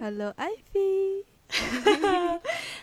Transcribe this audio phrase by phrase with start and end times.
[0.00, 1.24] Hello Ivy。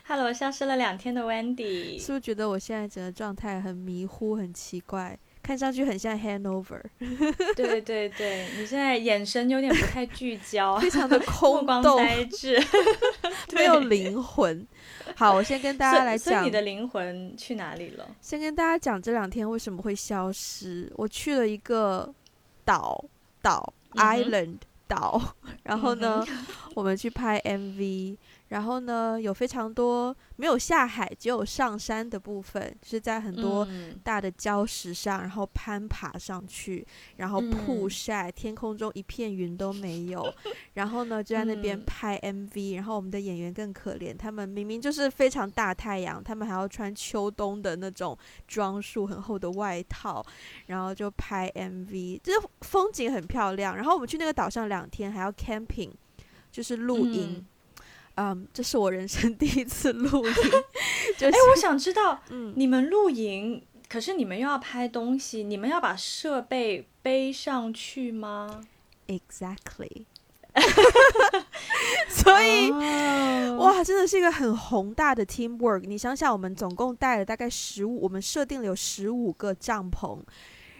[0.07, 6.81] Hello，消失了两天的 Wendy，是不是觉得我现在整个状态很迷糊、很奇怪，看上去很像 Hanover？
[7.55, 12.61] 对对对，你现在眼神有点不太聚焦，非常的目空光洞，呆滞，
[13.53, 14.67] 没有灵魂。
[15.15, 18.07] 好，我先跟大家来讲你，的灵魂去哪里了？
[18.21, 20.91] 先跟大家讲这两天为什么会消失。
[20.95, 22.13] 我去了一个
[22.63, 23.03] 岛
[23.41, 24.57] 岛、嗯 island
[24.87, 25.21] 岛，
[25.63, 28.17] 然后呢，嗯我们去拍 MV，
[28.55, 36.87] 然后呢，有非常多没有下海，只有上山的部分，就是在很多嗯大的礁石上，然后攀爬上去，
[37.17, 40.25] 然后曝嗯晒，天空中一片云都没有，
[40.75, 48.17] 然后呢就在那边嗯拍 MV，然后我们的演员更可怜，他们明明就是非常大太阳，他们还要穿秋冬的那种
[48.47, 50.25] 装束，很厚的外套，
[50.67, 53.75] 然后就拍 MV，就是风景很漂亮。
[53.75, 55.91] 然后我们去那个岛上两天，还要 camping，
[56.49, 57.45] 就是露营。
[58.15, 60.33] 嗯，这是我人生 第一次露营，
[61.17, 68.61] 就是哎、我想知道嗯，你们露营，可是你们又要拍东西，你们要把设备背上去吗
[69.07, 70.05] ？Exactly。
[72.07, 75.81] 所以，哦哇，真的是一个很宏大的 teamwork。
[75.81, 80.17] 你想想，我们总共带了大概十五，我们设定了有十五个帐篷。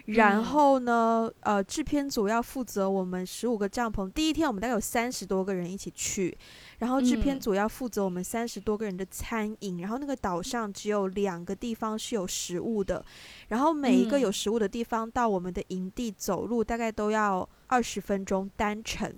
[0.06, 4.08] 然嗯后呢，呃，制片组要负责我们十五个帐篷。
[4.10, 6.34] 第一天我们大概有三十多个人一起去，
[6.78, 9.78] 然后制片嗯组要负责我们三十多个人的餐饮。
[9.78, 13.04] 然后那个岛上只有两个地方是有食物的，
[13.48, 19.14] 然后每一个嗯有食物的地方到我们的营地走路大概都要二十分钟单程。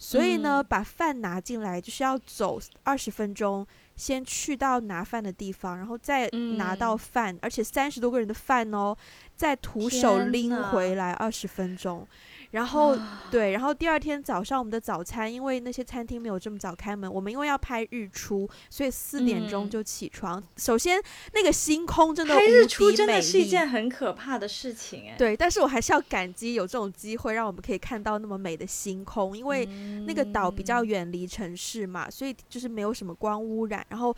[0.00, 8.96] 所以呢，嗯把饭拿进来就是要走二十分钟，先去到拿饭的地方，然后再拿到嗯饭，而且三十多个人的饭哦，
[9.34, 12.06] 再徒手拎回来二十分钟。
[12.52, 20.42] 然后啊对，然后第二天早上我们的早餐，因为那些餐厅没有这么早开门，我们因为要拍日出，所以四点钟嗯就起床。
[20.56, 21.00] 首先
[21.34, 29.66] 那个星空真的拍无日出真的是一件很可怕的事情、哎，对，但是我还是要感激有这种机会，让我们可以看到那么美的星空，因为
[30.06, 33.84] 那个岛比较嗯远离城市嘛，所以就是没有什么光污染。
[33.90, 34.14] 然后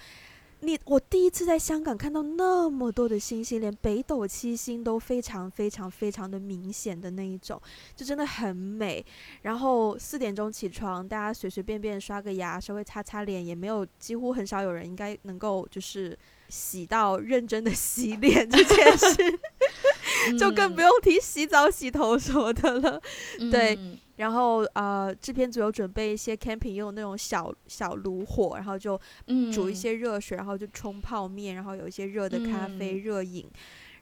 [0.63, 7.61] 你我第一次在香港看到那么多的星星，连北斗七星都非常非常非常的明显的那一种，
[7.97, 9.05] 就真的很美。
[9.43, 16.17] 然后四点钟起床，大家随随便便刷个牙，稍微擦擦脸，也没有几乎很少有人应该能够就是
[16.49, 19.39] 洗到认真的洗脸这件事，
[20.39, 23.01] 就更不用提洗澡、洗头什么的了。
[23.51, 33.51] 对嗯然后呃，制片组有准备一些 camping 用那种小小炉火，然后就嗯煮一些热水，然后就冲泡面，然后有一些热的咖啡、嗯热饮，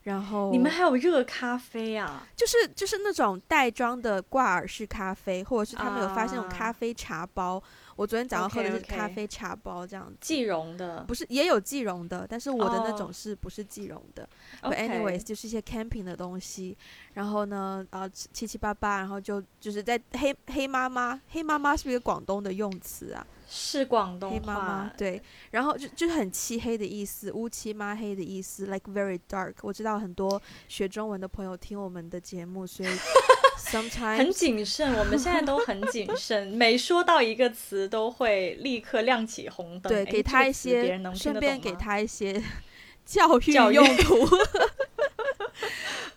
[0.03, 2.27] 然后你们还有热咖啡啊？
[2.35, 7.63] 就是就是那种袋装的挂耳式咖啡，或者是他们有发现那种啊咖啡茶包。
[7.95, 10.17] 我昨天早上喝的是咖啡茶包，这样子。
[10.21, 14.29] 即溶的不是也有即溶的，但是我的那哦种是不是即溶的。
[14.63, 16.79] But anyways，就是一些 camping 的东西，
[17.19, 23.27] 然后呢，呃，七七七八八，然后就就是在黑黑妈妈，黑妈妈是不是一个广东的用词啊？
[23.49, 25.21] 是广黑东妈妈话，，对，
[25.51, 29.53] 然后就就是很漆黑的意思，乌漆抹黑的意思，like very dark。
[29.63, 32.89] 我知道很多学中文的朋友听我们的节目，所以
[33.73, 34.95] 很 sometimes 谨慎。
[34.95, 39.93] 我们现在都很谨 慎，每说到一个词都会立刻亮起红灯。
[39.93, 42.41] 对给他一些顺便给他一些
[43.05, 44.25] 教育用途。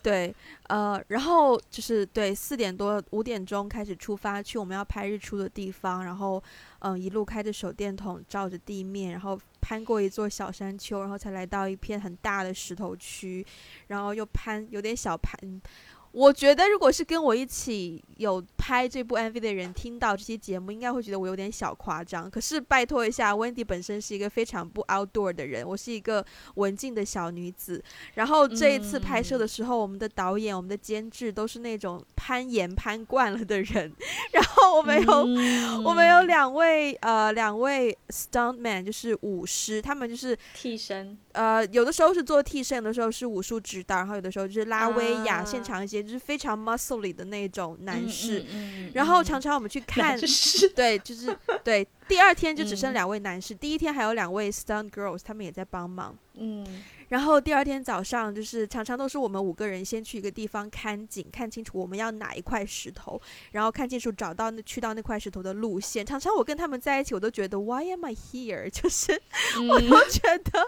[0.03, 0.33] 对，
[0.67, 6.41] 呃，然后就是对四点多五点钟开始出发去我们要拍日出的地方，然后
[6.79, 13.45] 嗯、一路开着手电筒照着地面，然后攀过一座小山丘，然后才来到一片很大的石头区，
[13.87, 15.61] 然后又攀有点小攀。
[16.11, 22.29] 我觉得，如果是跟我一起有拍这部 MV 的人听到这期节目，应该会觉得我有点小夸张。
[22.29, 27.81] 可是拜托一下，Wendy 本身是一个非常不 outdoor 的人，我是一个文静的小女子。
[28.15, 33.91] 然后这一次拍摄的时候，我们的导演、我们的监制都是那种攀岩攀惯了的人。
[34.33, 48.39] 然后我们有、嗯我们有两位呃两位 stuntman，就是舞狮，他们就是替身，呃，有的时候是做替身，有的时候是武术指导，然后有的时候就是拉威亚、啊现场一些就是非常 muscly 的那种男士。
[48.39, 50.17] 嗯嗯嗯然后嗯常常我们去看，
[50.75, 56.17] 对，就是对，第二天就只剩嗯两位男士，第一天还有两位 stunt girls，他们也在帮忙。
[56.35, 56.65] 嗯
[57.11, 63.21] 然后第二天早上，就是常常都是我们五个人先去一个地方看景，看清楚我们要哪一块石头，
[63.51, 66.05] 然后看清楚找到那去到那块石头的路线。
[66.05, 68.69] 常常我跟他们在一起，我都觉得 Why am I here？
[68.69, 69.11] 就是
[69.67, 70.65] 我嗯都觉得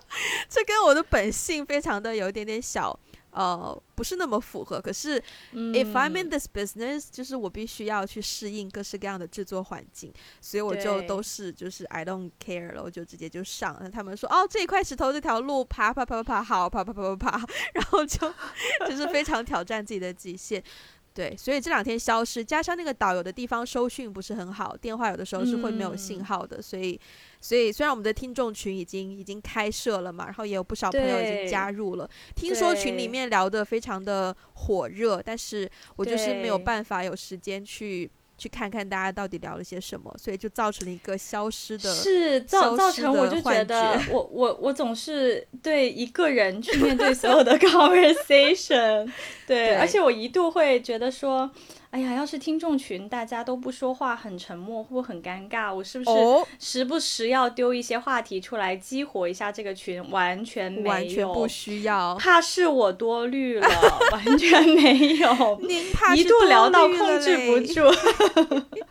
[0.50, 3.00] 这跟我的本性非常的有一点点小
[3.34, 4.80] 呃不是那么符合。
[4.80, 5.22] 可是
[5.54, 13.90] if I'm in this business，就是我必须要去适应各式各样的制作环境，所以我就都是就是 I don't care 了，我就直接就上了。
[13.90, 18.34] 他们说哦，这一块石头这条路爬爬爬爬爬，好爬爬爬爬爬， 然后就
[18.88, 20.64] 就是非常挑战自己的极限。
[21.14, 26.26] 对，所以这两天消失，加上那个导游的地方收讯不是很好，电话有的时候是会没有信嗯。
[26.26, 27.00] 号的，所以，
[27.40, 41.94] 所以虽然我们的听众群已经已经开设了嘛，然后也有不少朋友已经加入了，听说群里面聊得非常的火热，但是我就是没有办法有时间去去看看大家到底聊了些什么，所以就造成了一个消失的。
[41.94, 49.06] 是造造成我就觉得我我我总是对一个人去面对所有的 conversation，
[49.48, 51.50] 对，对而且我一度会觉得说，
[51.94, 55.72] 哎呀，要是听众群大家都不说话，很沉默，会不会很尴尬？
[55.72, 60.04] 我是不是哦，时不时要丢一些话题出来激活一下这个群？
[60.10, 62.16] 完全没有，完全不需要。
[62.16, 63.68] 怕是我多虑了，
[64.12, 65.60] 完全没有。
[65.62, 67.84] 您怕一度聊到控制不住，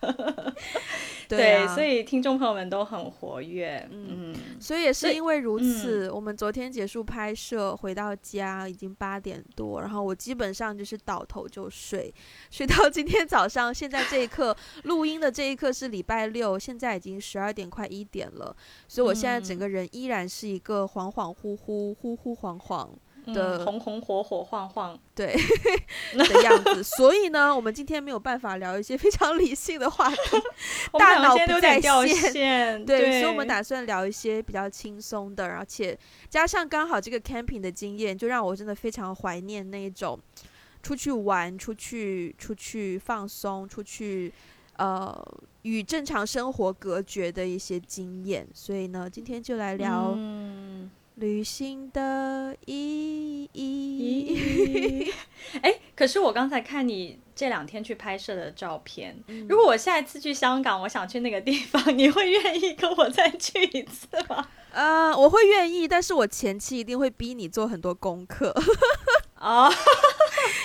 [1.28, 12.12] 对啊，所以听众朋友们都很活跃，嗯，所以也是因为如此，我们昨天结束拍摄，回到家已经八点多，然后我基本上就是倒头就睡，
[12.50, 13.72] 睡到今天早上。
[13.72, 14.54] 现在这一刻
[14.84, 18.54] 录音的这一刻是礼拜六，现在已经十二点快一点了，
[18.86, 22.90] 所以我现在整嗯个人依然是一个恍恍惚惚、忽忽恍恍
[23.24, 25.34] 嗯的红红火火晃晃，对
[26.12, 26.82] 的样子。
[26.82, 30.16] 所以呢，我们今天没有办法聊一些非常理性的话题，
[30.98, 35.98] 大脑不在点掉线线，对，对，所以我们打算聊一些比较轻松的，而且
[36.28, 40.18] 加上刚好这个 camping 的经验，就让我真的非常怀念那一种
[40.82, 44.32] 出去玩、出去出去放松、出去
[44.76, 45.16] 呃
[45.62, 48.46] 与正常生活隔绝的一些经验。
[48.52, 55.08] 所以呢，今天就来聊嗯，旅行的意义。
[55.12, 55.12] 咦，
[55.62, 64.48] 哎，可是我刚才看你这两天去拍摄的照片，嗯如果我下一次去香港，我想去那个地方，你会愿意跟我再去一次吗？
[64.72, 68.54] 呃，我会愿意，但是我前期一定会逼你做很多功课。
[69.38, 69.70] 哦，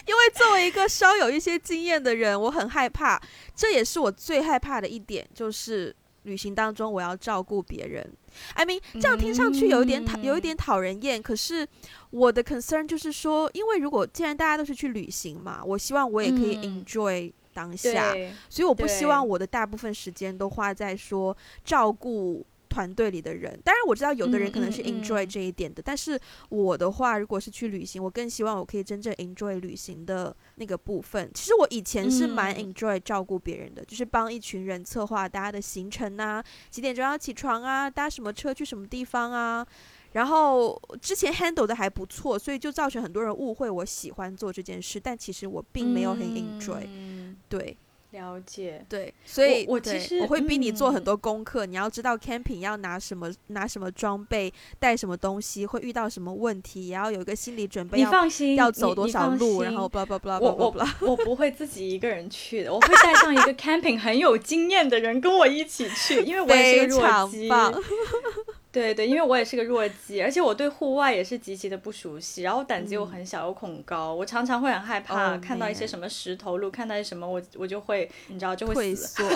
[0.06, 3.22] 因为作为一个稍有一些经验的人，我很害怕，
[3.56, 8.10] 这也是我最害怕的一点，就是旅行当中我要照顾别人。
[8.54, 11.22] I mean，这样听上去有一点讨，有一点讨人厌。
[11.22, 11.68] 可是
[12.12, 21.36] 我的 concern 就是说，因为如果既然大家都是去旅行嘛，我希望我也可以嗯 enjoy 当下，对，所以我不希望我的大部分时间都花在说
[21.66, 22.46] 照顾
[22.78, 23.60] 团队里的人。
[23.64, 26.20] 当然我知道有的人可能是 enjoy 嗯这一点的，但是
[26.50, 31.32] 我的话，如果是去旅行，我更希望我可以真正 enjoy 旅行的那个部分。
[31.34, 39.66] 其实我以前是蛮嗯 enjoy 照顾别人的，就是帮一群人策划大家的行程啊，几点钟要起床啊，搭什么车去什么地方啊。
[40.14, 47.76] 然后之前 handle 的还不错，所以就造成很多人误会我喜欢做这件事，但其实我并没有很 enjoy、嗯对，
[48.18, 48.84] 了解。
[48.90, 61.08] 对，所以对我其实我会逼你做很嗯多功课，你要知道 camping 要拿什么拿什么装备，带什么东西，会遇到什么问题，也要有一个心理准备，你要放心，要走多少路，然后 blah blah blah 我 blah 我 blah blah。
[61.08, 67.50] 我不会自己一个人去的，我会带上一个 camping 很有经验的人跟我一起去，因为我也是个弱鸡。
[68.78, 79.24] 对对，因为我也是个弱鸡，而且我对户外也是极其的不熟悉，然后胆子又嗯很小，又恐高，我常常会很害怕 Oh, 看到一些什么石头路，看到一些什么我我就会你知道就会退死。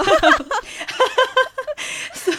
[2.13, 2.33] 缩。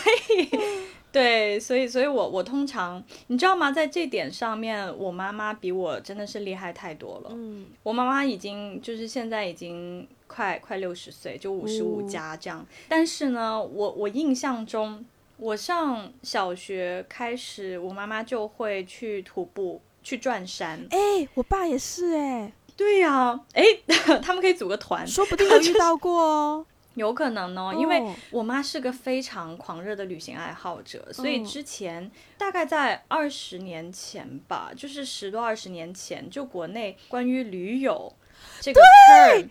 [1.11, 3.71] 对，所以所以我我通常你知道吗？
[3.71, 7.31] 在这点上面，我妈妈比我真的是厉害太多了。
[7.35, 12.65] 嗯，我妈妈已经就是现在已经快快六十岁，就五十五哦加这样。
[12.89, 15.05] 但是呢，我我印象中，
[15.43, 20.87] 我上小学开始，我妈妈就会去徒步去转山。
[20.91, 23.65] 哎、我爸也是哎、对呀、哎，
[24.23, 26.65] 他们可以组个团，说不定有遇到过哦。
[26.95, 32.09] 有可能哦，因为哦我妈是个非常狂热的旅行爱好者，所以嗯之前
[32.39, 38.13] 大概在二十年前吧，就是十多二十年前，就国内关于驴友
[38.61, 39.49] 这个 term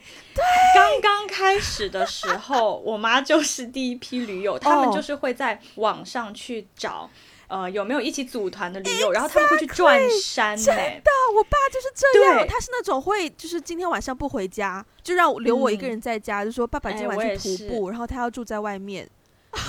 [0.73, 7.09] 刚刚开始的时候，我妈就是第一批驴友，他们哦就是会在网上去找。
[7.47, 9.11] 呃，有没有一起组团的驴友？
[9.11, 19.05] 然后他们会去转山真的，我爸就是这样，对他是那种会，就是今天晚上不回家，就让我留我一个嗯人在家，就说爸爸今哎晚去徒步，然后他要住在外面。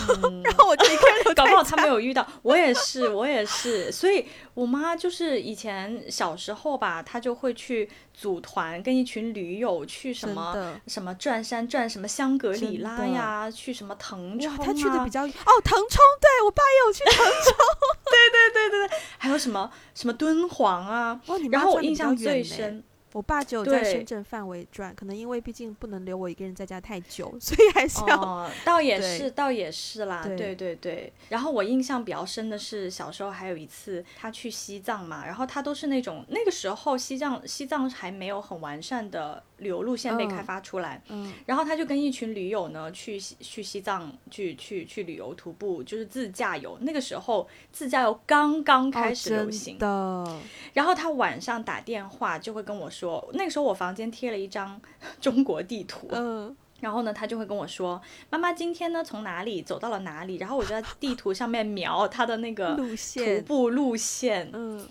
[0.08, 4.24] 嗯， 然后我就一个人搞不好他没有遇到， 我也是，我也是，所以
[4.54, 15.34] 我妈就是以前小时候吧，她就会去组团，跟一群驴友去什么什么转山、转什么香格里拉呀，去什么腾冲哇，啊，她去的比较远。
[15.44, 17.54] 哦，腾冲，对我爸也有去腾冲。
[18.12, 18.98] 对对对对对。
[19.18, 21.20] 还有什么什么敦煌啊，
[21.50, 31.12] 然后我印象最深，我爸只有在深圳范围转，可能因为毕竟不能留我一个人在家太久， 所以还是要、哦，倒也是，倒也是啦，对对对对。
[31.28, 46.76] 然后我印象比较深的是，小时候还有一次他去西藏嘛，然后他都是那种那个时候西藏西藏还没有很完善的旅游路线被开嗯发出来，嗯然后他就跟一群驴友呢去西去西藏去去去旅游徒步，就是自驾游。
[46.82, 50.36] 那个时候自驾游刚刚开始流行，哦、的，
[50.74, 54.80] 然后他晚上打电话就会跟我说，那个时候我房间贴了一张
[55.20, 64.50] 中国地图，嗯，然后呢，他就会跟我说：“妈妈今天呢从哪里走到了哪里？”然后我就在地图上面描他的那个路徒线，步路线。
[64.52, 64.84] 嗯，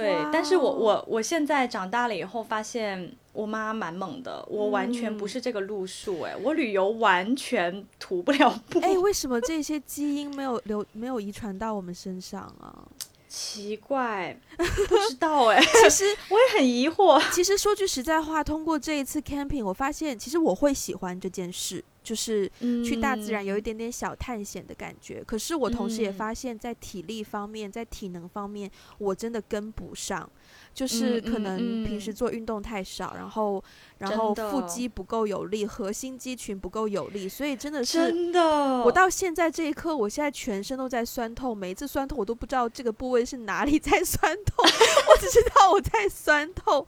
[0.00, 8.80] 对，但是我哦我我现在长大了以后发现，我妈蛮猛的，我完全不嗯是这个路数、哎、我旅游完全徒不了步。
[8.80, 12.86] 哎、为什么这些基因没有留没有遗传到我们身上啊？
[13.28, 17.22] 奇怪，不知道哎、 其实我也很疑惑。
[17.34, 22.48] 其实说句实在话，通过这一次 camping，我发现其实我会喜欢这件事，就是
[22.84, 25.24] 去大自然有一点点小探险的感觉。
[25.26, 30.30] 可是我同时也嗯发现，在体力方面，在体能方面，我真的跟不上。
[30.76, 33.64] 就是可嗯能平时嗯做运动太少，然后
[33.96, 38.40] 然后腹肌不够有力，核心肌群不够有力，所以真的是真的，
[38.84, 46.86] 我到现在这一刻，我现在全身都在酸痛，每一次酸痛我都不知道这个部位是哪里 在酸痛，我只知道我在酸痛。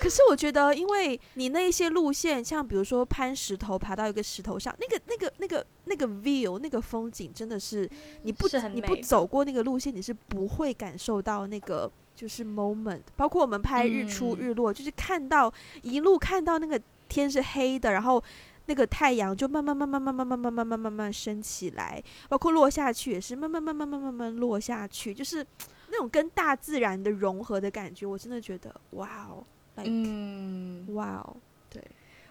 [0.00, 7.86] 可是我觉得，因为你那一些路线，像比如说攀石头，爬到一个石头上，那个、那个、那个、那个 view，那个风景，真的是
[8.22, 11.92] 你不是你不走过那个路线，你是不会感受到那个。
[12.16, 14.48] 就是 moment，包括我们拍日出嗯。
[14.48, 18.22] 日落，就是看到一路看到那个天是黑的，然后
[18.64, 25.46] 那个太阳就慢慢慢慢慢慢慢慢慢慢慢慢升起来，包括落下去也是慢慢慢慢慢慢慢落下去，就是
[25.88, 29.44] 那种跟大自然的融合的感觉，我真的觉得哇哦
[29.76, 31.36] ，like 嗯，哇哦，
[31.70, 31.80] 对，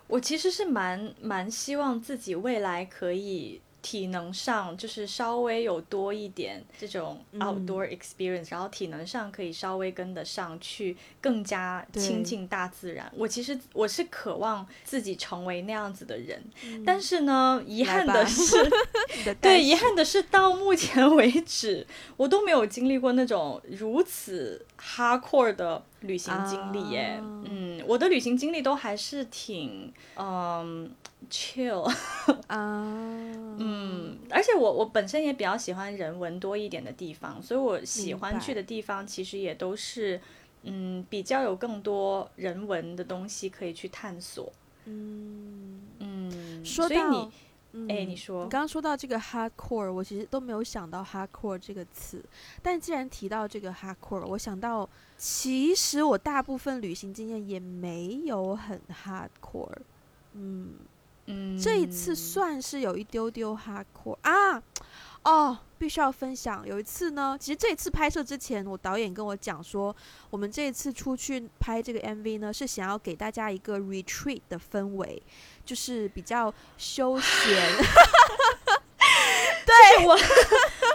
[0.08, 13.12] 我其实是蛮蛮希望自己未来可以体能上就是稍微有多一点这种嗯 outdoor experience，、然后体能上可以稍微跟得上去，更加亲近大自然。
[13.16, 18.58] 我其实我是渴望自己成为那样子的人，嗯但是呢，遗憾的是
[19.40, 21.86] 对，遗憾的是到目前为止，
[22.18, 27.20] 我都没有经历过那种如此 hardcore 的旅行经历耶。
[27.22, 30.90] 啊嗯，我的旅行经历都还是挺嗯
[31.30, 31.82] chill，
[32.48, 32.84] 啊，
[33.58, 40.20] 嗯，而且我我本身也比较喜欢人文多一点的地方，所以我喜欢去的地方其实也都是
[40.64, 44.52] 嗯比较有更多人文的东西可以去探索。
[44.86, 47.32] 嗯，嗯，说到所以你
[47.76, 47.88] 嗯。
[47.90, 48.44] 哎你说。
[48.46, 52.24] 你刚刚说到这个 hardcore，我其实都没有想到 hardcore 这个词，
[52.64, 59.78] 但既然提到这个 hardcore，我想到其实我大部分旅行经验也没有很 hardcore，
[60.34, 60.74] 嗯。
[61.28, 61.60] 嗯。
[61.60, 64.62] 这一次算是有一丢丢 hardcore 啊，
[65.26, 66.66] 哦，必须要分享。
[66.66, 69.94] 有一次呢，其实这一次拍摄之前，我导演跟我讲说，
[70.30, 75.22] 我们这一次出去拍这个 MV 呢，是想要给大家一个 retreat 的氛围，
[75.66, 77.76] 就是比较休闲。
[79.66, 80.18] 对我，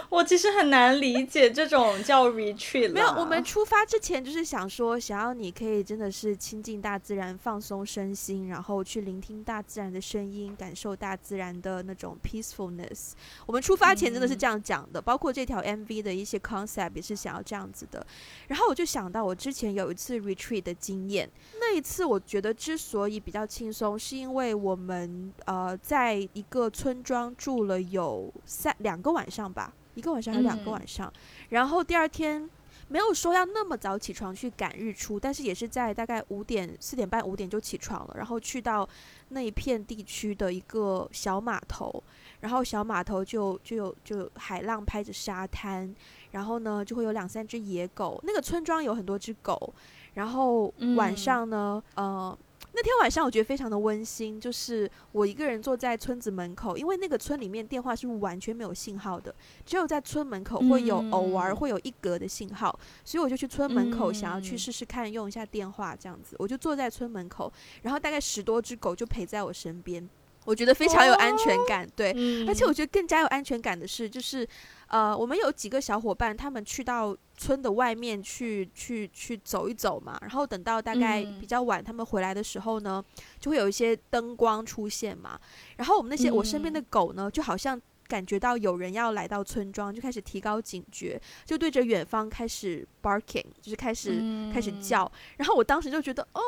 [0.17, 13.11] 我其实很难理解这种叫 retreat 没有，我们出发之前就是想说，想要你可以真的是亲近大自然，放松身心，然后去聆听大自然的声音，感受大自然的那种 peacefulness。
[13.45, 18.05] 我们出发前真的是这样讲的，包括这条 MV 的一些 concept 也是想要这样子的。
[18.47, 21.29] 然后我就想到我之前有一次 retreat 的经验，
[21.59, 31.13] 那一次我觉得之所以比较轻松，是因为我们呃在一个村庄住了有三两个晚上吧，一个晚上还是两个嗯晚上，
[31.49, 32.49] 然后第二天。
[32.87, 38.85] 没有说要那么早起床去赶日出，但是也是在大概五点、四点半、五点就起床了，然后去到
[39.29, 42.03] 那一片地区的一个小码头，
[42.41, 45.95] 然后小码头就就有就有海浪拍着沙滩，
[46.31, 49.73] 然后呢就会有两三只野狗，那个村庄有很多只狗，
[50.15, 50.65] 然后
[50.97, 52.37] 晚嗯上呢，呃。
[52.73, 59.33] 那天晚上我觉得非常的温馨，就是我一个人坐在村子门口，因为那个村里面电话是完全没有信号的，
[59.65, 67.51] 只有在村门口会有偶尔嗯会有一格的信号，所以我就去村门口想要去嗯试试看用一下电话这样子，我就坐在村门口，
[67.81, 70.09] 然后大概十多只狗就陪在我身边。
[70.45, 71.87] 我觉得非常有安全感。
[71.95, 74.47] 对，嗯而且我觉得更加有安全感的是，就是
[74.87, 83.03] 呃，我们有几个小伙伴，他们去到村的外面去去去走一走嘛，然后等到大概嗯比较晚他们回来的时候呢，
[83.39, 85.39] 就会有一些灯光出现嘛，
[85.77, 87.81] 然后我们那些、我身边的嗯狗呢，就好像。
[88.11, 94.19] 感觉到有人要来到村庄，就开始提高警觉，就对着远方开始 barking，就是开始、
[94.53, 95.09] 开始嗯叫。
[95.37, 96.41] 然后我当时就觉得，哦，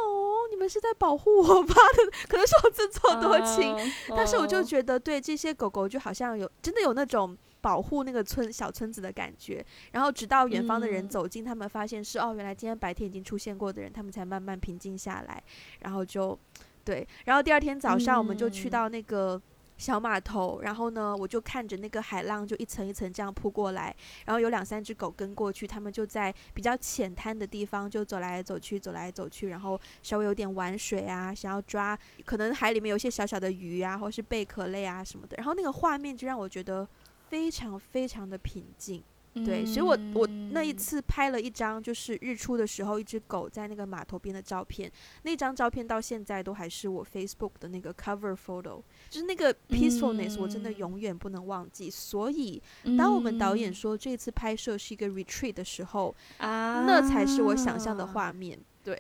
[0.52, 1.74] 你们是在保护我吧？
[2.28, 9.66] 可能是我自作多情，嗯但是我就哦觉得，对这些狗狗就好像有真的有那种保护那个村小村子的感觉。
[9.94, 15.42] 然后直到远方的人嗯走近，他们发现是哦，原来今天白天已经出现过的人，他们才慢慢平静下来。
[15.80, 16.38] 然后就
[16.84, 19.42] 对，然后第二天早上我们就去嗯到那个。
[19.84, 23.94] 小码头，然后呢，我就看着那个海浪就一层一层这样扑过来，
[24.26, 36.88] 然后有两三只狗跟过去，它们就在比较浅滩的地方就走来走去，走来走去，然后稍微有点玩水啊，想要抓可能海里面有些小小的鱼啊，或是贝壳类啊什么的，然后那个画面就让我觉得
[37.28, 39.04] 非常非常的平静。
[39.34, 40.78] 对，所以我我那一嗯。
[40.78, 44.92] 次拍了一张就是日出的时候一只狗在那个码头边的照片，
[45.24, 50.78] 那张照片到现在都还是我 Facebook 的那个 cover photo，就是那个 peacefulness 我真的嗯。
[50.78, 51.90] 永远不能忘记。
[51.90, 52.62] 所以
[52.98, 58.34] 当我们导演嗯说这次拍摄是一个 retreat 的时候，啊，那才是我想象的画。
[58.34, 58.60] 面。
[58.84, 58.98] 对，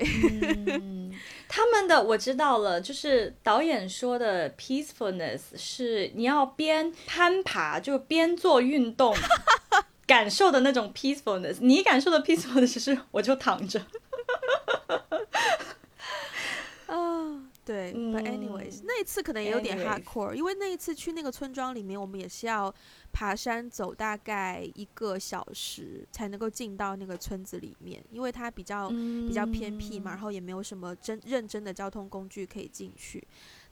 [0.79, 1.11] 嗯，
[1.49, 9.13] 他们的我知道了，就是导演说的 peacefulness 是你要边攀爬就边做运动，
[10.05, 11.57] 感受的那种 peacefulness。
[11.59, 13.85] 你感受的 peacefulness 是我就躺着。
[16.87, 22.71] 啊，对、b u t anyways，嗯那一次可能也有点 hardcore，因为那一次去那个村庄里面，我们也是要
[23.11, 33.25] 爬山走大概一个小时才能够进到那个村子里面，因为它比较、比较偏僻嘛，然后也没有什么真认真的交通工具可以进去。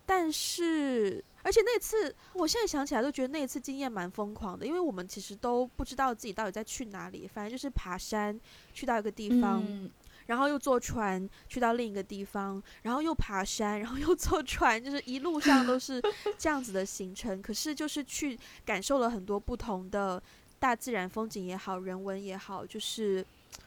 [0.03, 8.39] 但是，而且那次，我现在想起来都觉得那一次经验蛮疯狂的，因为我们其实都不知道自己到底在去哪里，反正就是爬山
[8.73, 9.89] 去到一个地方，嗯
[10.27, 16.01] 然后又坐船去到另一个地方，然后又爬山，然后又坐船，就是一路上都是
[16.37, 17.41] 这样子的行程。
[17.41, 20.21] 可是就是去感受了很多不同的
[20.57, 23.25] 大自然风景也好，人文也好，就是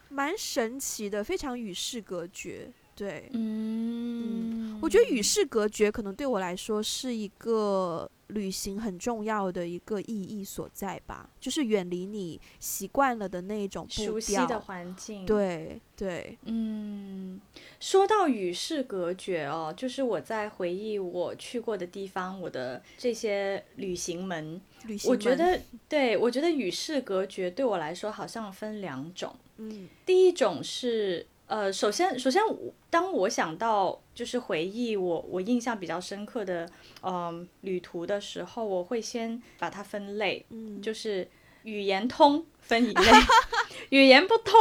[0.09, 2.71] 蛮神奇的，非常与世隔绝。
[2.95, 13.85] 对，嗯，我觉得与世隔绝可能对我来说是一个旅行很重要的一个意义所在吧，就是远离你习惯了的那一种。
[13.89, 15.25] 熟悉的环境，。
[15.25, 17.39] 对对，嗯，
[17.81, 29.35] 说到与世隔绝哦，就是我在回忆我去过的地方，我的这些旅行门，旅行们我觉得，对我觉得与世隔绝对我来说好像分两种。
[29.57, 36.67] 嗯第一种是，呃，首先，首先我，当我想到就是回忆我我印象比较深刻的，
[37.03, 41.27] 嗯、旅途的时候，我会先把它分类，嗯，就是
[41.63, 43.11] 语言通分一类，
[43.89, 44.53] 语言不通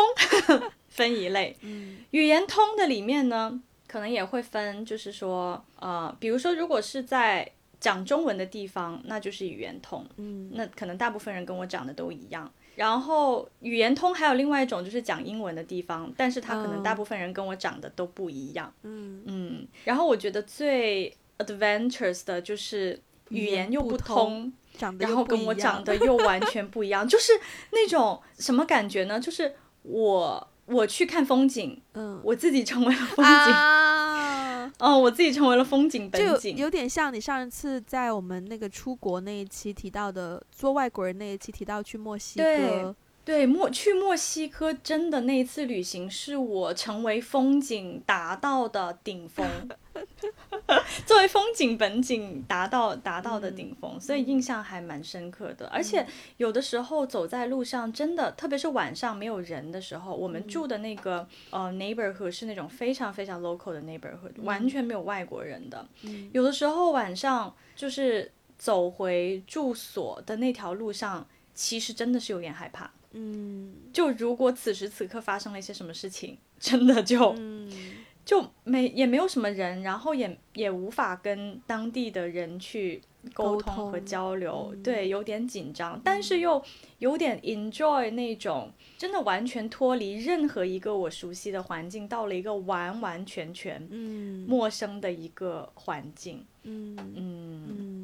[0.89, 1.57] 分一类。
[1.63, 12.53] 嗯语言通的里面呢，可能也会分，就是说，呃，比如说，如果是在讲中文的地方，那就是语言通，嗯那可能大部分人跟我讲的都一样。
[12.77, 18.73] 然后语言通还有另外一种就是讲英文的地方，但是他可能大嗯部分人跟我长得都不一样。
[18.83, 24.53] 嗯，嗯，然后我觉得最 adventurous 的就是语言又不通，
[24.99, 27.33] 然后跟我长得又完全不一样， 就是
[27.71, 29.21] 那种什么感觉呢？
[29.21, 33.94] 就是我我去看风景，嗯我自己成为了风景，啊，
[34.85, 36.57] 哦，我自己成为了风景就有本景。
[36.59, 49.49] 有点像你上一次在我们那个出国那一期提到的做外国人那一期提到去墨西哥，对，墨去墨西哥真的那一次旅行是我成为风景达到的顶峰，
[51.07, 55.67] 作为风景本景达到达到的顶峰，所以印象还蛮深刻的。
[55.69, 56.07] 而且
[56.37, 65.87] 有的时候走在路上，真的，特别是晚上没有人的时候，我们住的那个呃 neighborhood 是那种非常非常 local 的 neighborhood，完全没有外国人的。
[66.03, 72.91] 嗯有的时候晚上就是走回住所的那条路上，其实真的是有点害怕。
[73.15, 73.73] 嗯。
[73.93, 77.71] 就如果此时此刻发生了一些什么事情，真的就、嗯。
[78.25, 83.03] 就没也没有什么人，然后也也无法跟当地的人去
[83.35, 84.83] 沟沟通和交流，嗯。
[84.83, 86.63] 对，有点紧张，但是又
[87.01, 94.47] 有点 enjoy 那种真的完全脱离任何一个我熟悉的环境，到了一个完完全全嗯。
[94.49, 96.97] 陌生的一个环境，嗯。
[96.97, 97.15] 嗯，
[97.69, 98.04] 嗯，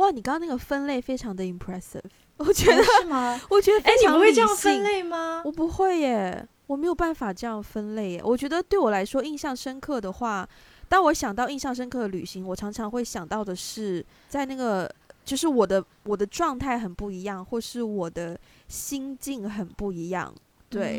[0.00, 2.02] 哇，你刚刚那个分类非常的 impressive，
[2.36, 3.40] 我觉得哦是吗？
[3.50, 5.42] 我觉得哎你不会这样分类吗？
[5.44, 8.22] 我不会耶，我没有办法这样分类耶。
[8.24, 10.48] 我觉得对我来说印象深刻的话，
[10.88, 14.90] 当我想到印象深刻的旅行，我常常会想到的是在那个。
[15.22, 18.36] 就是我的我的状态很不一样，或是我的
[18.66, 20.34] 心境很不一样，
[20.68, 20.98] 对，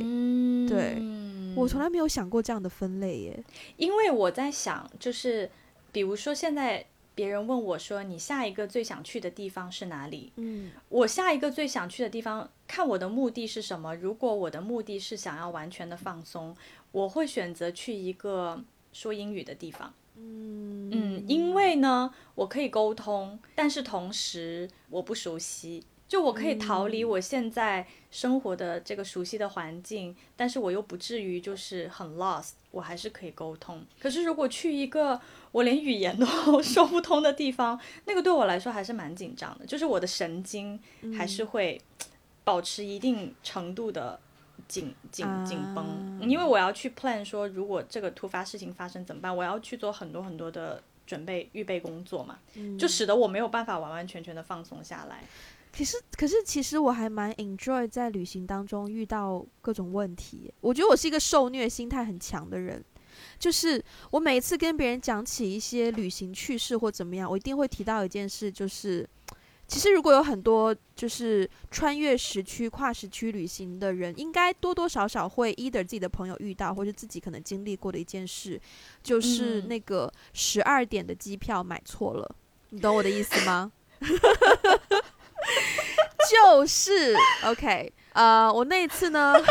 [0.69, 1.01] 对，
[1.55, 3.43] 我从来没有想过这样的分类耶。
[3.77, 5.49] 因为我在想，就是
[5.91, 10.31] 比如说现在别人问我说你下一个最想去的地方是哪里？
[10.37, 13.93] 嗯，我下一个最想去的地方，看我的目的是什么。
[13.95, 16.55] 如果我的目的是想要完全的放松，
[16.91, 19.93] 我会选择去一个说英语的地方。
[20.15, 33.85] 嗯嗯，因为呢，我可以沟通，但是同时我不熟悉，就我可以逃离我现在生活的这个熟悉的环境，但是我又不至于就是很 lost，我还是可以沟通。
[33.99, 35.19] 可是如果去一个
[35.51, 36.25] 我连语言都
[36.63, 40.79] 说不通的地方，那个对我来说还是蛮紧张的，就是我的神经
[41.15, 41.79] 还是会
[42.43, 44.19] 保持一定程度的。
[44.67, 49.35] 紧紧紧绷，因为我要去 plan 说，如果这个突发事情发生怎么办？
[49.35, 52.39] 我要去做很多很多的准备预备工作嘛，
[52.79, 55.25] 就使得我没有办法完完全全的放松下来。
[55.75, 60.53] 可是，可是其实我还蛮 enjoy 在旅行当中遇到各种问题。
[60.61, 62.83] 我觉得我是一个受虐心态很强的人，
[63.39, 69.07] 就是我每一次跟别人讲起一些旅行趣事或怎么样，我一定会提到一件事，就是。
[69.67, 78.59] 其实，如果有很多就是穿越时区、跨时区旅行的人，应该多多少少会 either 自己的朋友遇到，或是自己可能经历过的一件事，
[79.01, 82.35] 就是那个十二点的机票买错了。
[82.71, 83.71] 你懂我的意思吗？
[86.29, 89.35] 就是 OK，呃，我那一次呢。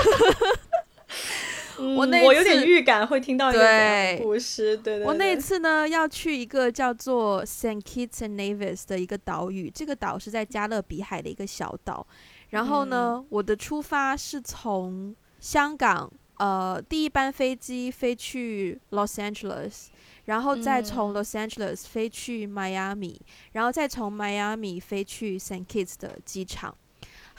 [1.97, 4.77] 我那我有点预感会听到一个故事。
[4.77, 12.07] 对对，我那一次呢要去一个叫做 Saint Kitts and Nevis 的一个岛屿，这个岛是在加勒比海的一个小岛。
[12.51, 19.87] 然后呢，我的出发是从香港，呃，第一班飞机飞去 Los Angeles，
[20.25, 23.21] 然后再从 Los Angeles 飞去迈阿密，
[23.53, 26.77] 然后再从迈阿密飞去 Saint Kitts 的机场。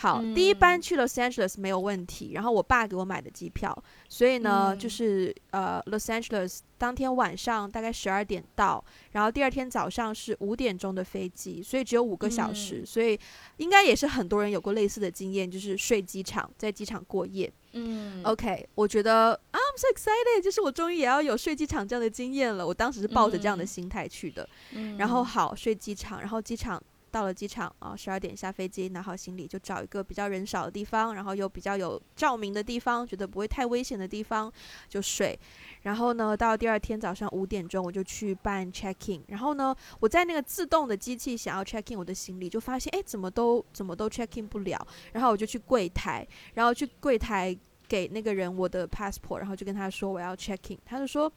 [0.01, 3.71] 好，第一班去了 Los Angeles 没有问题，然后我爸给我买的机票，
[4.09, 13.15] 所以呢，就是呃 Los Angeles 当天晚上大概十二点到，然后第二天早上是五点钟的飞机，所以只有五个小时，所以
[13.57, 17.53] 应该也是很多人有过类似的经验，就是睡机场，在机场过夜。
[17.73, 22.65] 嗯，OK，我觉得 I'm so excited，就是我终于也要有睡机场这样的经验了。
[22.65, 24.49] 我当时是抱着这样的心态去的，
[24.97, 26.81] 然后好睡机场，然后机场。
[27.11, 34.51] 到了机场啊，十二点下飞机，拿好行李就找一个比较人少的地方，然后又比较有照明的地方，觉得不会太危险的地方
[34.87, 35.37] 就睡。
[35.81, 39.21] 然后呢，到第二天早上五点钟我就去办 check in。
[39.27, 44.87] 然后呢，我在那个自动的机器想要 check in 我的行李，就发现哎，怎么都怎么都 check in 不了。
[45.11, 47.55] 然后我就去柜台，然后去柜台
[47.87, 51.31] 给那个人我的 passport，然后就跟他说我要 check in，他就说，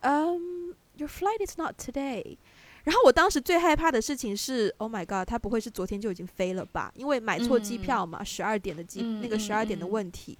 [0.00, 2.36] 嗯，your flight is not today。
[2.86, 6.92] 然后我当时最害怕的事情是，Oh my God，他不会是昨天就已经飞了吧？
[6.94, 10.38] 因为买错机票嘛，十二点的机那个十二点的问题。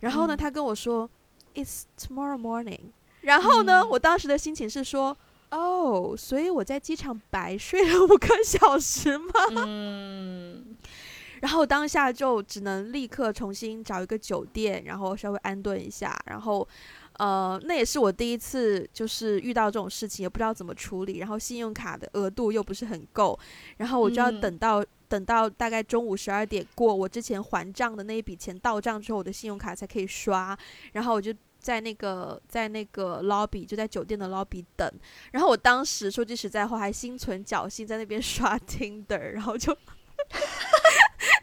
[0.00, 1.08] 然后呢，他跟我说
[1.54, 2.80] ，It's tomorrow morning。
[3.22, 5.16] 然后呢，我当时的心情是说，
[5.50, 9.32] 哦，所以我在机场白睡了五个小时吗？
[9.56, 10.76] 嗯。
[11.40, 16.68] 然后当下就只能立刻重新找一个酒店，然后稍微安顿一下，然后。
[17.18, 21.18] 呃，那也是我第一次，就是遇到这种事情，也不知道怎么处理。
[21.18, 23.38] 然后信用卡的额度又不是很够，
[23.78, 30.56] 然后我就要等到等到大概中午十二点过，我之前还账的那一笔钱到账之后，我的信用卡才可以刷。
[30.92, 34.90] 然后我就在那个在那个 lobby，就在酒店的 lobby 等。
[35.32, 39.76] 然后我当时说句实在话，还心存侥幸，在那边刷 Tinder，然后就。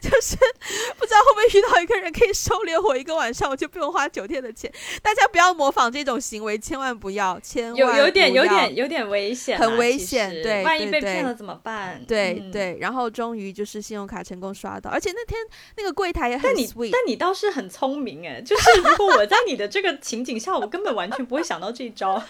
[0.04, 0.36] 就是
[1.00, 4.70] 不知道会不会遇到一个人可以收留我一个晚上，我就不用花酒店的钱。
[5.02, 10.30] 大家不要模仿这种行为，千万不要，千万有有点有点有点危险，很危险。
[10.44, 12.04] 对，万一被骗了怎么办？
[12.06, 12.78] 对对。
[12.82, 15.40] 然后终于就是信用卡成功刷到，而且那天
[15.78, 16.90] 那个柜台也很 sweet。
[16.92, 22.22] 但你倒是很聪明哎，就是如果我在你的这个情景下，我根本完全不会想到这一招。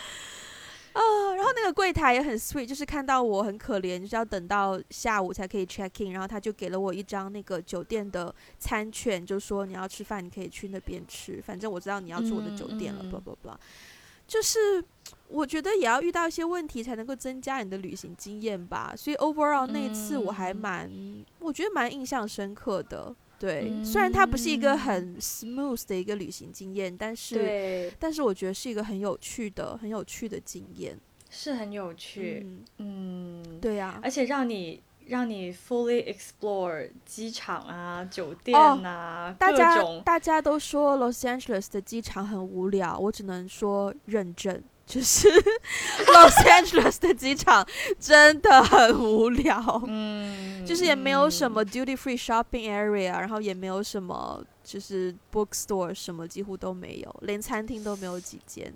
[0.94, 1.02] 啊，
[1.36, 13.58] 然后那个柜台也很 sweet，就是看到我很可怜，就是要等到下午才可以 check in，然后他就给了我一张那个酒店的餐券，就说你要吃饭，你可以去那边吃，反正我知道你要住我的酒店了，blah blah blah。
[14.26, 14.84] 就是
[15.28, 20.90] 我觉得也要遇到一些问题才能够增加你的旅行经验吧，所以 overall 那一次我还蛮，
[21.40, 23.14] 我觉得蛮印象深刻的。
[23.44, 30.98] 对，虽然它不是一个很 smooth 的一个旅行经验，但是，但是我觉得是一个很有趣的、很有趣的经验，
[31.30, 44.64] 是很有趣，嗯，对呀，而且让你让你 fully explore 机场啊、酒店啊，大家大家都说 Los Angeles 的机场很无聊，我只能说认真。
[44.86, 45.28] 就是
[46.08, 47.66] Los Angeles 的机场
[48.00, 58.72] 真的很无聊，嗯，就是也没有什么 duty free shopping area，然后也没有什么就是 bookstore，什么几乎都没有，连餐厅都没有几间。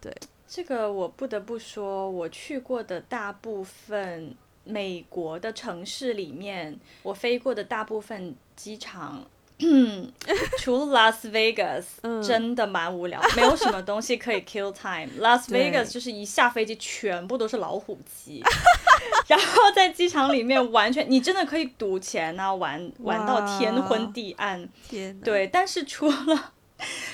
[0.00, 0.12] 对，
[0.46, 9.24] 这个我不得不说，我去过的大部分美国的城市里面，我飞过的大部分机场。
[9.60, 10.12] 嗯，
[10.58, 15.08] 除了 Las Vegas，嗯真的蛮无聊，没有什么东西可以 kill time。
[15.20, 18.42] Las 对 Vegas 就是一下飞机全部都是老虎机，
[19.28, 24.68] 然后在机场里面完全你真的可以赌钱啊，玩玩到天昏地暗。
[24.88, 26.52] 天，对，但是除了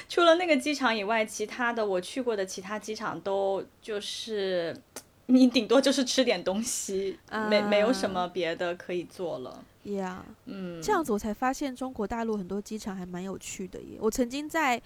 [0.09, 4.75] 除了那个机场以外，其他的我去过的其他机场都就是
[5.31, 9.65] 你顶多就是吃点东西，没没有什么别的可以做了。
[9.85, 10.17] ，Yeah，
[10.47, 13.99] 嗯，这样子我才发现中国大陆很多机场还蛮有趣的耶。
[14.01, 14.77] 我曾经在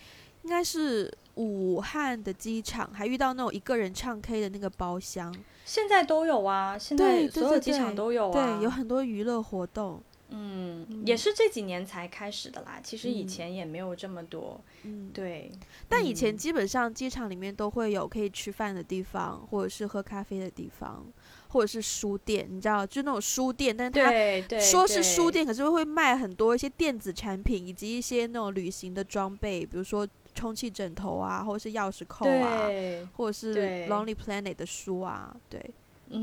[0.42, 10.00] 应该是武汉的机场，还遇到那种一个人唱 K 的那个包厢，现在都有啊，现在所有机场都有啊，对，有很多娱乐活动。
[10.34, 12.80] 嗯，嗯也是这几年才开始的啦。
[12.82, 14.60] 其实以嗯前也没有这么多。
[14.82, 15.50] 嗯，对，
[15.88, 21.06] 但以前嗯基本上机场里面都会有可以吃饭的地方，或者是喝咖啡的地方，
[21.48, 32.68] 或者是书店，你知道，就那种书店，但是它对对，说是书，店，可是会卖很多一些电子产品，以及一些那种旅行的装备，比如说充气枕头啊，或者是钥匙扣啊，
[33.16, 35.70] 或者是 Lonely Planet 的书啊，对，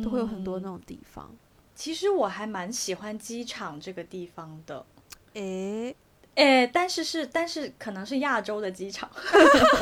[0.04, 1.34] 都会有很多那嗯种地方。
[1.82, 4.86] 其实我还蛮喜欢机场这个地方的。
[5.34, 5.96] 诶，
[6.36, 9.10] 诶，但是是，但是可能是亚洲的机场，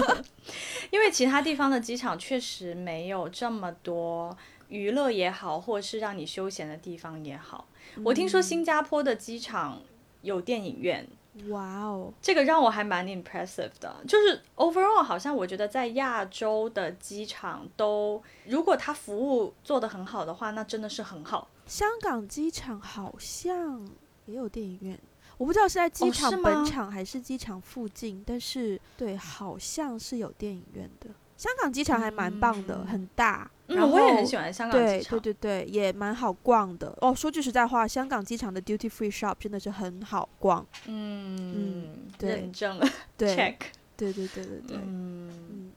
[0.91, 4.38] 因为其他地方的机场确实没有这么多
[4.69, 7.67] 娱乐也好，或者是让你休闲的地方也好。
[8.05, 9.81] 我听说新加坡的机场
[10.21, 11.05] 有电影院，
[11.47, 13.95] 哇哦，这个让我还蛮 impressive 的。
[14.08, 21.47] 就是 overall 好像我觉得在亚洲的机场都，如果它服务做得很好的话，那真的是很好。
[21.65, 23.88] 香港机场好像
[24.25, 24.99] 也有电影院。
[25.38, 31.10] 我不知道是在机哦场吗本场还是机场附近，但是对，好像是有电影院的。
[31.38, 35.19] 香港机场还蛮棒的，嗯很大，嗯，然后我也很喜欢香港对机场。
[35.19, 36.97] 对对对，也蛮好逛的。
[37.01, 40.65] 哦，说句实在话，香港机场的 duty free shop 真的是很好逛。
[40.86, 42.79] 嗯，对认证
[43.17, 43.55] 对 check。
[43.95, 45.71] 对对对对对，嗯，嗯，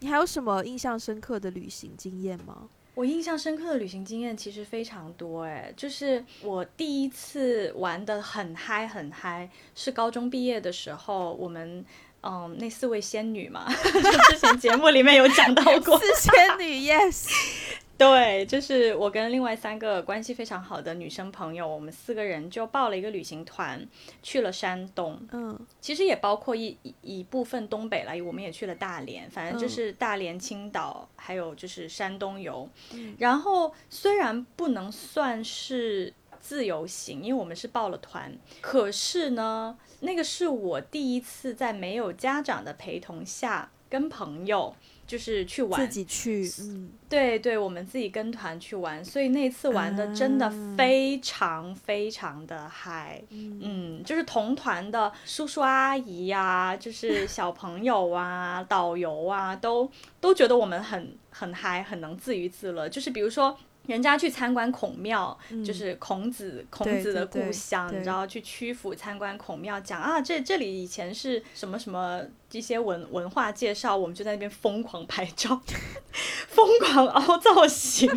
[0.00, 2.68] 你还有什么印象深刻的旅行经验吗？
[2.94, 11.84] 我印象深刻的旅行经验其实非常多哎，就是我第一次玩的很嗨很嗨，是高中毕业的时候，我们
[12.26, 17.28] 嗯那四位仙女嘛， 就之前节目里面有讲到过，四仙女，yes，
[17.96, 23.86] 对，就是我跟另外三个关系非常好的女生朋友，我们四个人就报了一个旅行团，
[24.22, 25.18] 去了山东。
[25.32, 32.68] 嗯其实也包括一一一部分东北来，我们也去了大连，反正就嗯是大连、青岛，还有就是山东游。
[32.92, 36.12] 嗯然后虽然不能算是
[36.46, 44.72] 自由行，因为我们是报了团，可是呢，那个是我第一次在没有家长的陪同下跟朋友
[45.08, 53.20] 就是去玩自，己去，嗯，对对，我们自己跟团去玩，所以那次玩的真的啊非常非常的嗨。
[53.30, 62.88] 嗯嗯，就是同团的叔叔阿姨呀、就是小朋友啊、 导游啊，都都觉得我们很很嗨，很能自娱自乐。
[62.88, 63.58] 就是比如说。
[63.86, 72.20] 人家去参观孔庙，就是孔子孔子的故乡，你知道去曲阜参观孔庙，讲啊，这这里以前是什么什么
[72.52, 75.60] 一些文文化介绍，我们就在那边疯狂拍照，
[76.48, 78.10] 疯狂凹造型，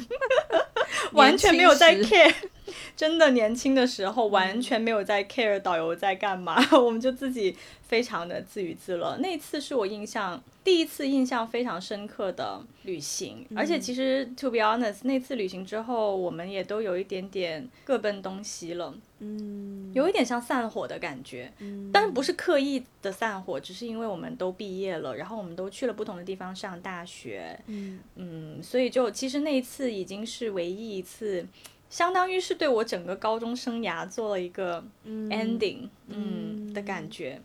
[1.14, 2.34] 完全没有在 care。
[2.96, 7.56] 真的年轻的时候完全没有在 care 导游在干嘛， 我们就自己
[7.88, 9.18] 非常的自娱自乐。
[9.18, 21.52] 那次是我印象第一次印象非常深刻的旅行，而且其实 to be honest，那次旅行之后，我们也都有一点点各奔东西了，嗯，有一点像散伙的感觉。
[21.92, 28.00] 但是不是刻意的散伙，只是因为我们都毕业了，然后我们都去了不同的地方上大学，嗯。
[28.16, 31.46] 嗯，所以就其实那一次已经是唯一一次，
[31.90, 37.42] 相当于是对我整个高中生涯做了一个嗯 ending，嗯的感觉。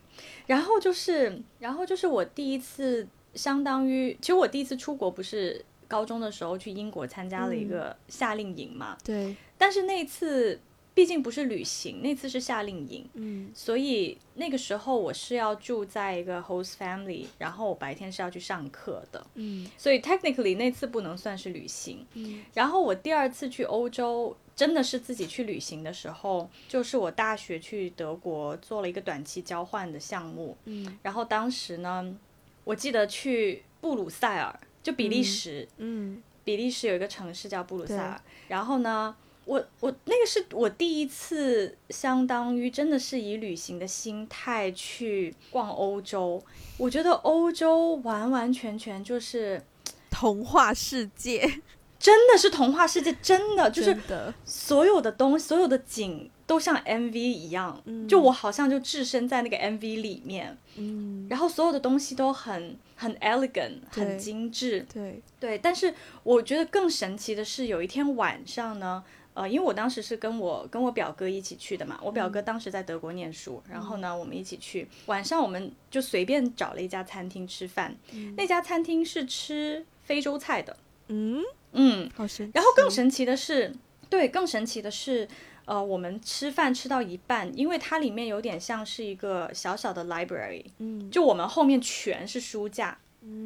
[0.46, 10.60] 然后就是，然后就是我第一次，相当于其实我第一次出国不是高中的时候去英国参加了一个夏令营嘛，对，但是那次
[10.94, 13.04] 毕竟不是旅行，那次是夏令营。
[13.14, 22.06] 嗯所以那个时候我是要住在一个 host family，然后我白天是要去上课的，嗯所以 technically 那次不能算是旅行。
[22.14, 30.56] 嗯然后我第二次去欧洲，真的是自己去旅行的时候，就是我大学去德国做了一个短期交换的项目。
[30.66, 32.16] 嗯然后当时呢，
[32.62, 46.42] 我记得去布鲁塞尔，就比利时，嗯比利时有一个城市叫布鲁塞尔，然后呢，我我那个是我第一次，相当于真的是以旅行的心态去逛欧洲，
[46.78, 49.62] 我觉得欧洲完完全全就是
[50.10, 51.40] 童话世界，
[51.98, 53.96] 真的是童话世界，真的就是，
[54.44, 58.08] 所有的东西，所有的景都像 MV 一样，嗯。
[58.08, 65.58] 就我好像就置身在那个 MV 里面，嗯，然后所有的东西都很很 elegant，很精致，对，对。
[65.58, 69.02] 但是我觉得更神奇的是，有一天晚上呢，
[69.34, 77.96] 呃，因为我当时是跟我跟我表哥一起去的嘛，我表哥当时在德国念书，然后呢，我们一起去，晚上我们就随便找了一家餐厅吃饭，
[78.36, 80.76] 那家餐厅是吃非洲菜的，
[81.08, 81.42] 嗯，
[81.72, 82.52] 嗯，好神奇。
[82.54, 83.74] 然后更神奇的是，
[84.08, 85.26] 对，更神奇的是，
[85.64, 92.96] 呃，我们吃饭吃到一半，因为它里面有点像是一个小小的 library，嗯，就我们后面全是书架，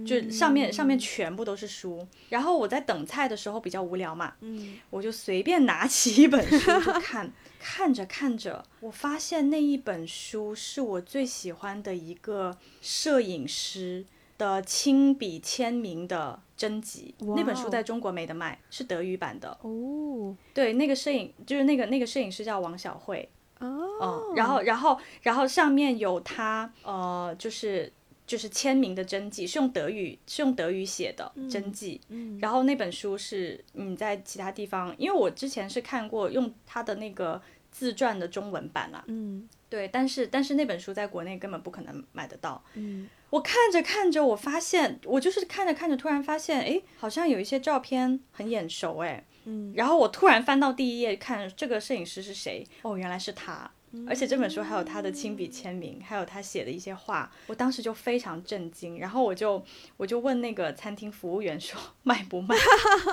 [0.07, 2.07] 就上面上嗯面全部都是书。
[2.29, 14.05] 然后我在等菜的时候比较无聊嘛，嗯我就随便拿起一本书就 看，看着看着，我发现那一本书是我最喜欢的一个摄影师
[14.37, 17.15] 的亲笔签名的真集。
[17.19, 19.57] 那本书在中国没得卖，是德语版的。
[19.63, 27.93] 哦对，那个摄影就是那个那个摄影师叫王小慧，哦嗯，，然后然后然后上面有他呃，就是
[28.29, 32.01] 就是签名的真迹，是用德语是用德语写的真迹。
[32.11, 37.41] 嗯然后那本书是你在其他地方，因为我之前是看过用他的那个
[37.73, 42.63] 自传的中文版啦、嗯对，但是但是那本书在国内根本不可能买得到。
[42.75, 52.67] 嗯我看着看着，我发现我就是看着看着，突然发现，哎，好像有一些照片很眼熟，哎，嗯，然后我突然翻到第一页，看这个摄影师是谁？
[52.83, 53.71] 哦，原来是他。
[54.07, 58.99] 而且这本书还有他的亲笔签名，还有他写的一些话，我当时就非常震惊。
[58.99, 59.65] 然后我就
[59.97, 62.55] 我就问那个餐厅服务员说卖不卖？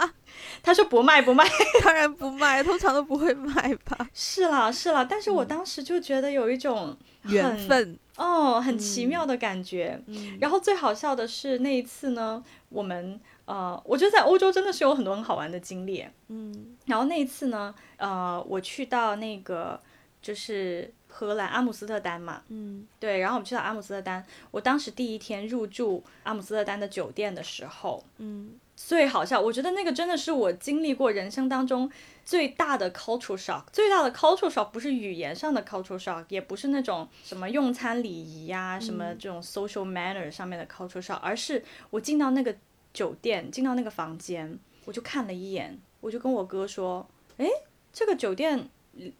[0.62, 1.46] 他说不卖不卖。
[1.84, 4.08] 当然不卖，通常都不会卖吧？
[4.14, 10.02] 是啦是啦，但是我当时就觉得有一种缘分，哦，很奇妙的感觉。
[10.08, 16.06] 嗯然后最好笑的是那一次呢，我们呃，我觉得在欧洲真的是有很多很好玩的经历。
[16.28, 19.80] 嗯然后那一次呢，呃，我去到那个
[20.26, 22.88] 就是荷兰阿姆斯特丹嘛，嗯。
[23.00, 28.58] 对，然后我们去到阿姆斯特丹，我当时第一天入住阿姆斯特丹的酒店的时候，嗯。
[28.76, 31.90] 最好笑，我觉得那个真的是我经历过人生当中
[32.26, 33.64] 最大的 cultural shock。
[33.72, 42.54] 最大的 cultural shock 不是语言上的 cultural shock，也不是那种什么用餐礼仪呀、什么这种 social manner 上面的 cultural shock，而是我进到那个
[42.94, 47.08] 酒店，进到那个房间，我就看了一眼，我就跟我哥说
[47.38, 47.48] ：“诶，
[47.94, 48.68] 这个酒店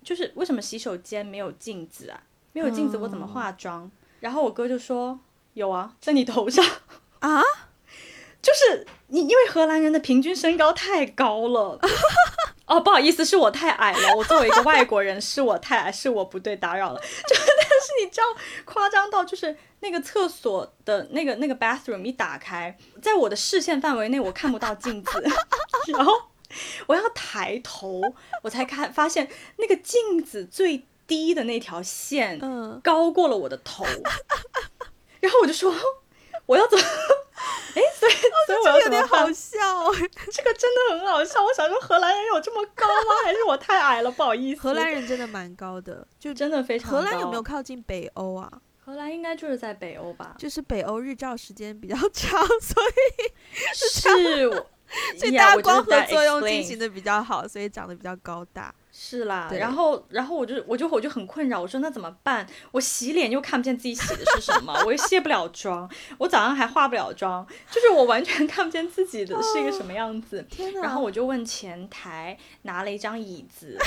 [0.04, 2.20] 就是为什么洗手间没有镜子啊？
[2.54, 3.90] 没有镜子我怎么化妆？”
[4.22, 5.20] 然后我哥就说
[5.54, 6.66] ：“有啊，在你头上。”
[7.20, 7.42] 啊，
[8.42, 11.80] 就是你，因为荷兰人的平均身高太高了。
[12.66, 14.16] 哦，不好意思，是我太矮了。
[14.16, 17.00] 我作为一个外国人，是我太矮，是我不对，打扰了。
[17.28, 18.24] 就但是你知道，
[18.66, 25.24] 夸张到就是那个厕所的那个那个 bathroom 一打开，在我的视线范围内，我看不到镜子，
[25.94, 26.14] 然后
[26.88, 28.02] 我要抬头，
[28.44, 33.86] 我才看发现那个镜子最低的那条线嗯，高过了我的头，
[35.22, 35.74] 然后我就说
[36.46, 36.84] 我要怎么？
[37.76, 38.12] 哎，所以
[38.48, 39.30] 所以我要有点好？
[39.34, 39.60] 笑
[39.92, 40.10] 欸。
[40.32, 41.44] 这个真的很好笑。
[41.44, 43.12] 我想说，荷兰人有这么高吗？
[43.26, 44.10] 还是我太矮了？
[44.12, 44.62] 不好意思。
[44.62, 46.98] 荷兰人真的蛮高的，就 真的非常高。
[47.00, 48.50] 荷兰有没有靠近北欧啊？
[48.80, 50.36] 荷兰应该就是在北欧吧？
[50.40, 53.34] 就是北欧日照时间比较 长，所以
[53.74, 54.68] 是，我
[55.18, 58.74] 所以大家光合作用进行的比较好，所以长得比较高大。
[58.98, 62.48] 是啦，然后然后我就我就我就很困扰，我说那怎么办？
[62.72, 70.48] 我洗脸又看不见自己洗的是什么，我又卸不了妆，我早上还化不了妆，就是我完全看不见自己的是一个什么样子。
[70.82, 73.78] 然后我就问前台拿了一张椅子，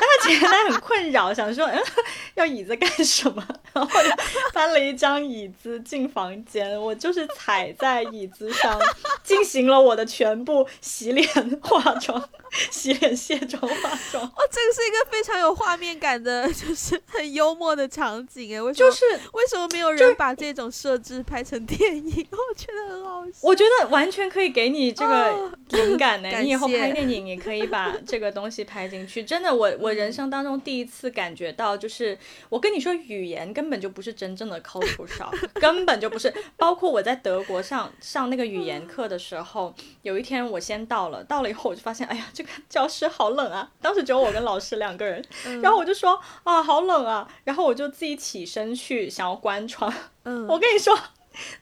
[0.00, 1.82] 但是前台很困扰，想说嗯
[2.34, 3.46] 要椅子干什么？
[3.72, 4.08] 然后就
[4.52, 8.78] 搬了一张椅子进房间，我就是踩在椅子上
[9.22, 11.28] 进行了我的全部洗脸、
[11.62, 12.22] 化妆、
[12.70, 14.24] 洗脸、卸妆、化妆。
[14.24, 18.62] 哦，这个是一个非常有画面感的，就是很幽默的场景哎。
[18.62, 18.90] 为什么？
[18.90, 22.26] 就是为什么没有人把这种设置拍成电影？
[22.30, 23.32] 我觉得很好笑。
[23.42, 29.22] 我觉得完全可以给你这个哦灵感呢、感你以后拍电影也可以把这个东西拍进去。
[29.22, 32.18] 真的，我我人生当中第一次感觉到，就是
[32.48, 36.32] 我跟你说，语言根本就不是真正的 cultural shock， 根本就不是。
[36.56, 43.70] 包括我在德国上上那个语言课的时候，有一天我先到了，到了以后我就发现，哎呀，这个教室好冷啊！
[43.80, 49.92] 当时只有我跟老师两个人，嗯然后我就说啊，好冷啊，然后我就自己起身去想要关窗。
[50.24, 50.98] 嗯，我跟你说，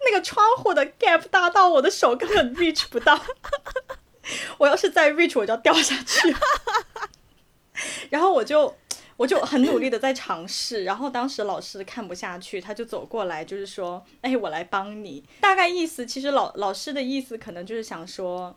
[0.05, 3.21] 那个窗户的 gap 大到我的手根本 reach 不到，
[4.59, 6.35] 我要是再 reach 我就要掉下去。
[8.11, 8.75] 然后我就
[9.17, 15.25] 我就很努力的在尝试，然后当时老师看不下去，他就走过来，就是说，哎，我来帮你。
[15.41, 18.57] 大概意思，其实老老师的意思可能就是想说，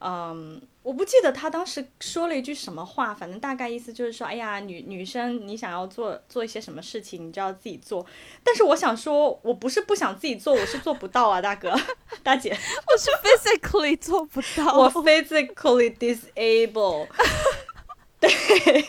[0.00, 0.60] 嗯。
[0.82, 8.04] 我不记得他当时说了一句什么话，反正大概意思就是说，哎呀，女女生你想要做做一些什么事情，你就要自己做。
[8.42, 11.78] 但是我想说，我不是不想自己做，我是做不到啊，大哥
[12.24, 17.06] 大姐，我是 physically 做不到，我 physically disable，
[18.28, 18.84] 对。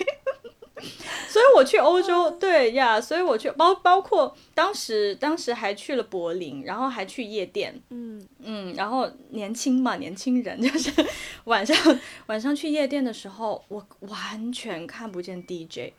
[1.28, 8.28] 所以我去欧洲，对呀，所以我去包包括当时当时还去了柏林，然后还去夜店，嗯。
[8.44, 10.92] 嗯，然后年轻嘛，年轻人 就是
[11.46, 15.94] 晚上晚上去夜店的时候，我完全看不见 DJ，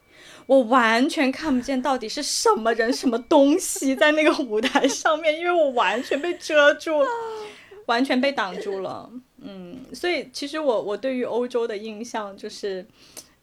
[0.47, 7.09] 我完全看不见到底是什么人什么东西在那个舞台上面，因为我完全被遮住了，
[7.87, 9.09] 完全被挡住了，
[9.45, 12.87] 嗯，所以其实我我对于欧洲的印象就是。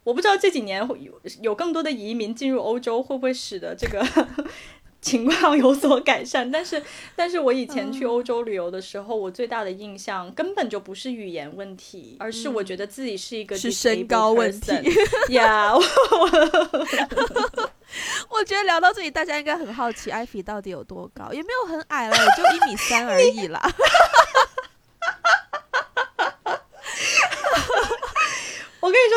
[0.06, 4.04] 我不知道这几年会有有更多的移民进入欧洲，会不会使得这个
[5.02, 6.50] 情况有所改善？
[6.50, 6.82] 但是，
[7.18, 14.72] 但是我以前去欧洲旅游的时候，我最大的印象根本就不是语言问题，而是我觉得自己是一个是身高问题。
[15.34, 15.74] 呀，
[18.30, 21.32] 我觉得聊到这里，大家应该很好奇，艾菲到底有多高？
[21.34, 23.62] 也没有很矮了，也就一米三而已啦。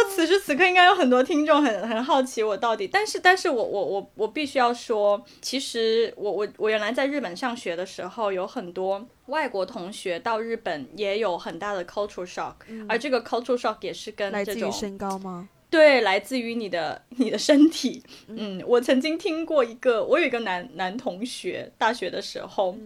[0.05, 12.55] 此时此刻应该有很多听众很很好奇我到底，但是但是我我我我必须要说，其实我我我原来在日本上学的时候，有很多外国同学到日本也有很大的 cultural shock，
[12.89, 15.49] 而这个 cultural shock 也是跟来自于身高吗？
[15.71, 18.03] 对，来自于你的 你的身体。
[18.27, 22.77] 嗯，我曾经听过一个，我有一个男男同学，大学的时候，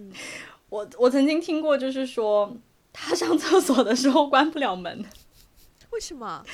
[0.69, 2.57] 我我曾经听过，就是说
[2.93, 5.05] 他上厕所的时候关不了门。
[5.91, 6.45] 为什么？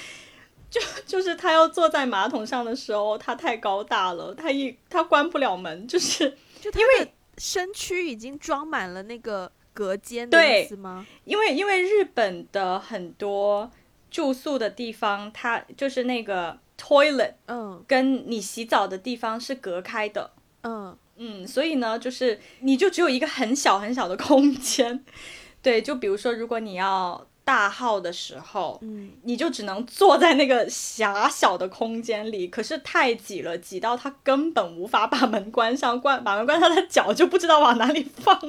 [0.72, 6.30] 就 就是他要坐在马桶上的时候，他太高大了，他一他关不了门，就是
[6.62, 11.06] 就因为身躯已经装满了那个隔间的意思吗？
[11.24, 13.70] 因为因为日本的很多
[14.10, 20.30] 住宿的地方，它就是那个 toilet，嗯，跟你洗澡的地方是隔开的，
[20.62, 25.04] 嗯嗯，所以呢，就是你就只有一个很小很小的空间，
[25.60, 27.26] 对，就比如说如果你要。
[27.44, 38.40] 大号的时候，嗯，你就只能坐在那个狭小的空间里，可是太挤了，挤到他根本无法把门关上，关把门关上，他脚就不知道往哪里放。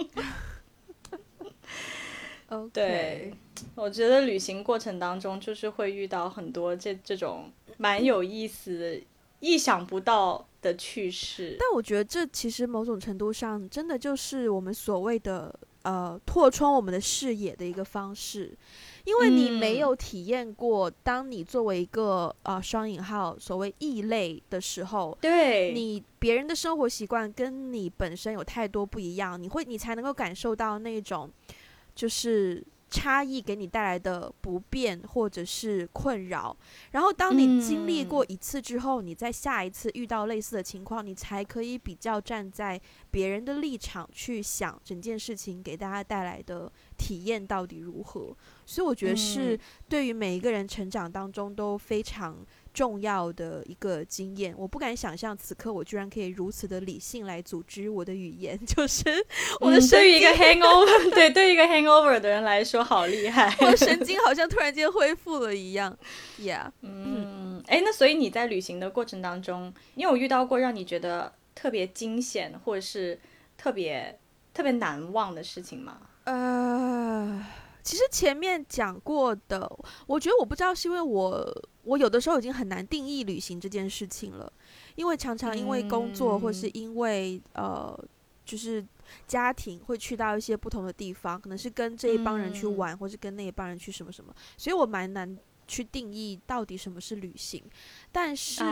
[2.71, 3.33] 对，
[3.73, 9.01] 我觉得旅行过程当中就是会遇到很多这这种蛮有意思、
[9.39, 11.57] 意想不到的趣事。
[11.59, 15.53] 但我觉得这其实某种程度上真的就是我们所谓的。
[15.83, 18.57] 呃，拓充我们的视野的一个方式，
[19.05, 31.29] 因为你没有体验过，当你作为一个呃双引号所谓异类的时候，对你别人的生活习惯跟你本身有太多不一样，你会你才能够感受到那种
[31.93, 32.63] 就是。
[32.93, 36.55] 差异给你带来的不便或者是困扰，
[36.91, 42.79] 然后当你经历过一次之后，你在下一次遇到类似的情况，你才可以比较站在
[43.09, 48.31] 别人的立场去想整件事情给大家带来的体验到底如何。
[48.63, 52.37] 所以我觉得是对于每一个人成长当中都非常。
[52.73, 59.03] 重要的一个经验，我不敢想象此刻我居然可以如此的理性来组织我的语言， 就是
[59.59, 65.95] 我的对于一个 hangover， 对，对于一个 hangover 的人来说，好厉害，我 神经好像突然间恢复了一样
[66.39, 73.19] ，Yeah，嗯，哎，那所以你在旅行的过程当中，你有遇到过让你觉得特别惊险或者是
[73.55, 74.19] 特别
[74.53, 75.97] 特别难忘的事情吗？
[76.23, 77.45] 呃。
[77.85, 79.69] 其实前面讲过的，
[80.07, 81.53] 我觉得我不知道是因为我
[81.83, 84.51] 我有的时候已经很难定义旅行这件事情了，
[84.95, 87.97] 因为常常因为工作或是因为呃，
[88.45, 88.85] 就是
[89.27, 97.63] 家庭会去到一些不同的地方，可能是跟这一帮人去玩，或是跟那一帮人去什么什么，所以我蛮难去定义到底什么是旅行。
[98.11, 98.63] 但是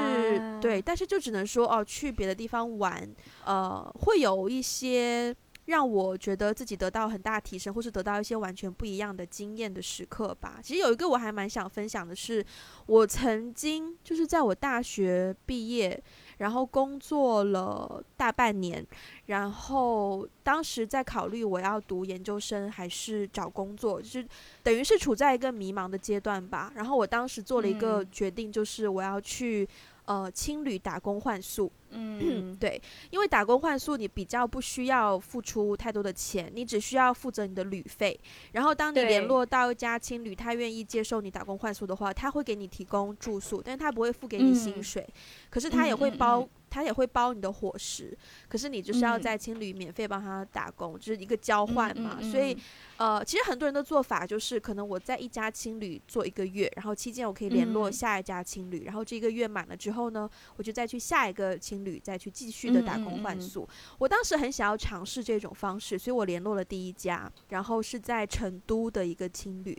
[0.62, 3.10] 对，但是就只能说哦，去别的地方玩，
[3.46, 5.36] 呃，会有一些。
[5.66, 10.60] 让我觉得自己得到很大提升，或是得到一些完全不一样的经验的时刻吧。
[10.62, 12.44] 其实有一个我还蛮想分享的是，
[12.88, 16.02] 我曾经就是在我大学毕业，
[16.40, 18.86] 然后工作了大半年，
[19.28, 24.28] 然后当时在考虑我要读研究生还是找工作，就是
[24.64, 26.72] 等于是处在一个迷茫的阶段吧。
[26.76, 29.68] 然后我当时做了一个决定，就是我要去。
[30.12, 31.72] 呃青旅打工换宿。
[31.92, 32.82] 嗯， 对，
[33.12, 38.20] 因为打工换宿你比较不需要付出太多的钱，你只需要负责你的旅费。
[38.52, 45.08] 然后当你联络到一家青旅，他愿意接受你打工换宿的话，他会给你提供住宿，但是他不会付给你薪嗯水，
[45.50, 46.42] 可是他也会包。
[46.42, 48.18] 嗯他也会包你的伙食，
[48.48, 52.18] 可是你就是要嗯在青旅免费帮他打工，就是一个交换嘛。
[52.20, 63.68] 嗯嗯所以嗯呃，其实很多人的做法就是，可能我在一家青旅做一个月，然后期间我可以联络嗯下一家青旅，然后这个月满了之后呢，我就再去下一个青旅，再去继续的打工换宿。
[63.98, 69.78] 我当时很想要尝试这种方式，所以我联络了第一家，然后是在成都的一个青旅，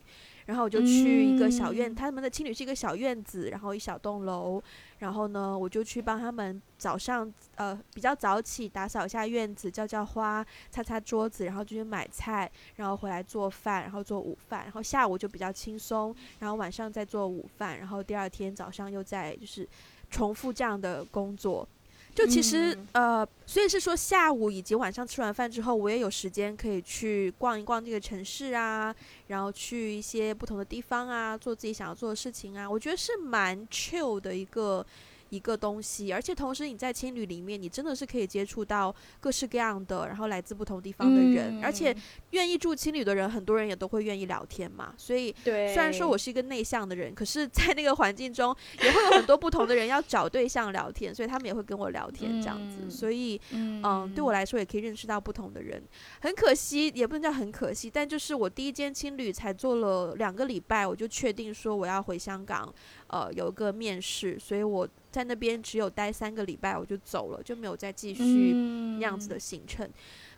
[0.52, 4.62] 然后我就去一个小院，嗯他们的青旅是一个小院子，然后一小栋楼，
[4.98, 19.66] 然后呢，我就去帮他们早上呃比较早起打扫一下院子，浇浇花，擦擦桌子，然后就去买菜，然后回来做饭，然后做午饭，然后下午就比较轻松，然后晚上再做午饭，然后第二天早上又在就是
[20.10, 21.66] 重复这样的工作。
[22.14, 28.94] 就其实、呃，所以是说下午以及晚上吃完饭之后，我也有时间可以去逛一逛这个城市啊，
[29.28, 32.68] 然后去一些不同的地方啊，做自己想要做的事情啊。
[32.68, 34.84] 我觉得是蛮 chill 的一个
[35.32, 42.02] 一个东西，而且同时你在青旅里面，你真的是可以接触到各式各样的，然后来自不同地方的人，而且嗯
[42.32, 44.92] 愿意住青旅的人，很多人也都会愿意聊天嘛。
[44.98, 52.80] 所以对，虽然说我是一个内向的人，可是，在那个环境中，也会有很多不同的人要找对象聊天，所以他们也会跟我聊天这样子。
[52.82, 55.82] 嗯所以，嗯嗯，对我来说也可以认识到不同的人。
[56.20, 62.72] 很可惜，也不能叫很可惜，但就是我第一间青旅才做了两个礼拜，我就确定说我要回香港，
[63.12, 69.86] 呃，有一个面试，所以我在那边只有待三个礼拜，我就走了，就没有再继续嗯那样子的行程。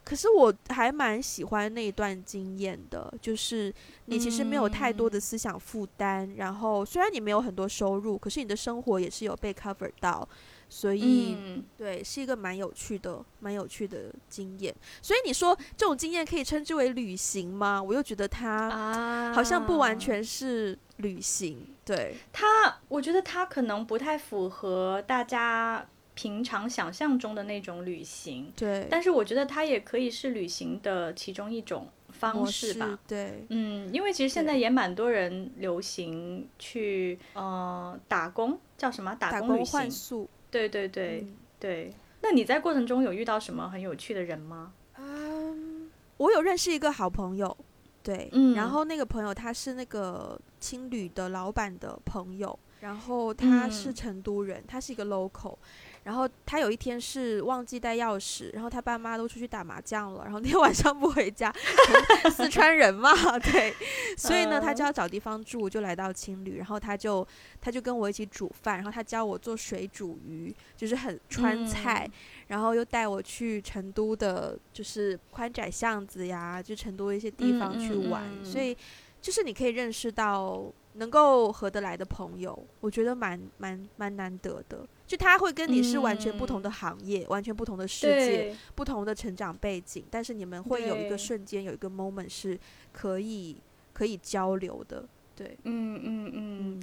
[0.02, 3.72] 可是我还蛮喜欢那一段经验的，就是
[4.06, 10.28] 你其实没有太多的思想负担，然后虽然你没有很多收入，可是你的生活也是有被 cover 到，
[10.74, 14.74] 所以、嗯对，是一个蛮有趣的、蛮有趣的经验。
[15.00, 17.80] 所以你说这种经验可以称之为旅行吗？
[17.80, 32.98] 我又觉得它啊，好像不完全是旅行，对，它，我觉得它可能不太符合大家平常想象中的那种旅行，对，但是我觉得它也可以是旅行的其中一种方式吧。
[33.06, 39.72] 对，嗯，因为其实现在也蛮多人流行去呃打工，叫什么打打工工旅行？
[39.72, 41.92] 换宿，对对对、嗯对。
[42.22, 44.72] 那你在过程中有遇到什么很有趣的人吗？
[44.96, 47.54] 嗯，我有认识一个好朋友，
[48.02, 55.56] 对，嗯然后那个朋友他是那个青旅的老板的朋友，然后他是嗯成都人，他是一个 local，
[56.04, 61.52] 然后他有一天是忘记带钥匙，然后他爸妈都出去打麻将了，然后那天晚上不回家，
[62.30, 63.74] 四川人嘛， 对，
[64.16, 67.26] 所以呢，他嗯就要找地方住，就来到青旅，然后他就
[67.60, 72.12] 他就跟我一起煮饭，然后他教我做水煮鱼，就是很川菜，嗯。
[72.48, 78.44] 然后又带我去成都的，就是宽窄巷子呀，就成都的一些地方去玩，嗯嗯嗯。
[78.44, 78.76] 所以
[79.22, 80.62] 就是你可以认识到
[80.94, 84.86] 能够合得来的朋友，我觉得蛮蛮蛮难得的。
[85.06, 92.58] 就他会跟你是完全不同的行业，完全不同的世界，不同的成长背景，但是你们会有一个瞬间，有一个 moment 是
[92.92, 93.56] 可以
[93.92, 95.06] 可以交流的。
[95.36, 96.34] 对，嗯嗯嗯。
[96.34, 96.82] 嗯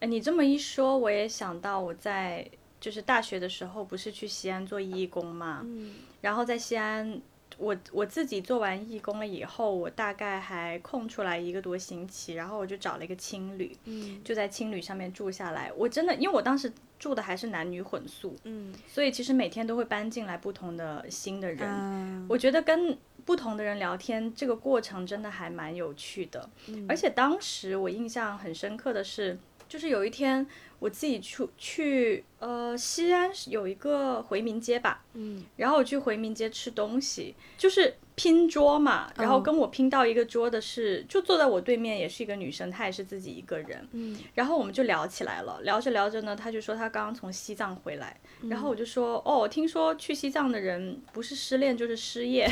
[0.00, 2.50] 哎，你这么一说，我也想到我在
[2.80, 7.20] 就是大学的时候，不是去西安做义工嘛，嗯然后在西安，
[7.60, 15.70] 我我自己做完义工了以后，我大概还空出来一个多星期，然后我就找了一个青旅，嗯就在青旅上面住下来。
[15.76, 21.68] 我真的，因为我当时住的还是男女混宿，嗯，所以其实每天都会搬进来不同的新的人。
[21.68, 22.96] 啊我觉得跟
[23.26, 26.48] 不同的人聊天，这个过程真的还蛮有趣的。
[26.68, 29.38] 嗯而且当时我印象很深刻的是，
[29.68, 30.46] 就是有一天
[30.80, 35.44] 我自己去去呃西安有一个回民街吧，嗯。
[35.56, 44.18] 然后我去回民街吃东西，就是拼桌嘛，然后哦跟我拼到一个桌的是，就坐在我对面也是一个女生，她也是自己一个人，嗯。
[44.34, 48.18] 然后我们就聊起来了，聊着聊着呢，她就说她刚刚从西藏回来，
[48.48, 52.50] 然后我就说哦，听说去西藏的人不是失恋就是失业。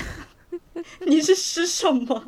[1.07, 2.25] 你是吃什么？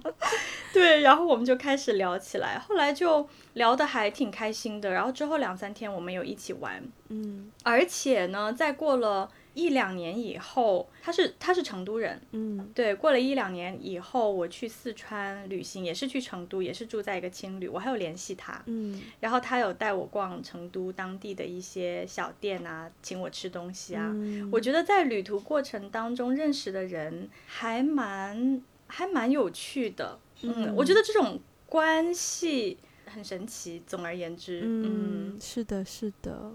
[0.73, 4.91] 对，然后我们就开始聊起来，后来就聊得还挺开心的。
[4.91, 12.71] 然后之后两三天我们有一起玩，嗯而且呢，在过了一两年以后，他是他是成都人，嗯。
[12.75, 19.01] 对，过了一两年以后，我去四川旅行，也是去成都，也是住在一个青旅，我还有联系他，嗯。
[19.21, 24.11] 然后他有带我逛成都当地的一些小店啊，请我吃东西啊。
[24.15, 24.49] 嗯。
[24.53, 33.83] 我觉得在旅途过程当中认识的人还蛮还蛮有趣的，嗯，我觉得这种关系很神奇。
[33.87, 36.53] 总而言之，嗯嗯，是的，是的。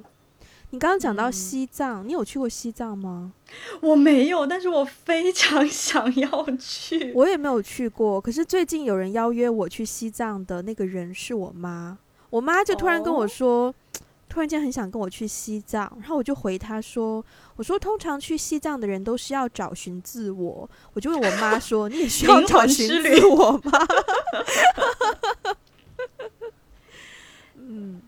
[0.72, 3.32] 你刚刚讲到嗯西藏，你有去过西藏吗？
[3.82, 7.14] 我没有，但是我非常想要去。
[7.14, 11.98] 我也没有去过，可是最近有人邀约我去西藏的那个人是我妈，
[12.30, 13.74] 我妈就突然跟我哦说。
[14.28, 17.24] 突然间很想跟我去西藏，然后我就回她说
[17.56, 23.72] ：“我说通常去西藏的人都是要找寻自我。”我就问我妈说：“你也需要找寻自我吗？”
[27.56, 28.02] 嗯，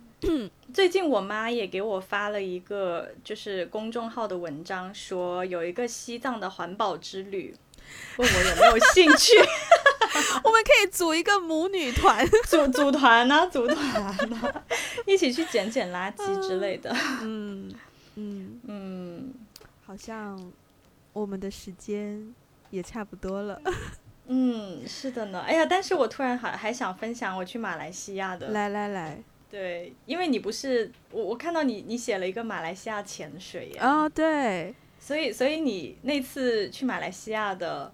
[0.73, 7.55] 最近我妈也给我发了一个就是公众号的文章，说有一个西藏的环保之旅，
[8.17, 9.37] 问我有没有兴趣
[10.43, 12.27] 我们可以组一个母女团。
[12.47, 14.63] 组组团呢、组团呢、
[15.05, 16.95] 一起去捡捡垃圾之类的。
[17.21, 17.73] 嗯
[18.15, 19.33] 嗯，嗯
[19.85, 20.51] 好像
[21.13, 22.33] 我们的时间
[22.71, 23.61] 也差不多了。
[24.27, 25.39] 嗯，是的呢。
[25.41, 28.49] 哎呀，但是我突然还还想分享我去马来西亚的。
[28.49, 37.93] 来来来，对，因为你不是我，我看到你你写了一个马来西亚潜水呀，哦，对，所以所以你那次去马来西亚的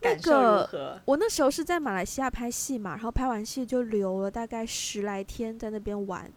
[0.00, 1.00] 感受那个？
[1.04, 6.28] 我那时候是在马来西亚拍戏嘛，然后拍完戏就留了大概十来天在那边玩，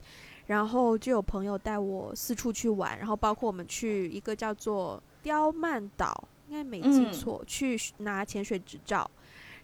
[0.45, 9.09] 然后就有朋友带我四处去玩，然后包括我们去一个叫做刁曼岛，应该没记嗯错，去拿潜水执照。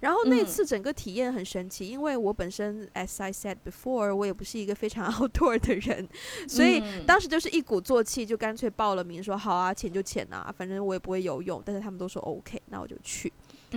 [0.02, 6.08] 然后那嗯次整个体验很神奇，因为我本身，as I said before，我也不是一个非常 outdoor 的人，
[6.48, 13.32] 所以嗯当时就是一鼓作气，就干脆报了名，说好啊，潜就潜啊，反正我也不会游泳，但是他们都说 OK，那我就去。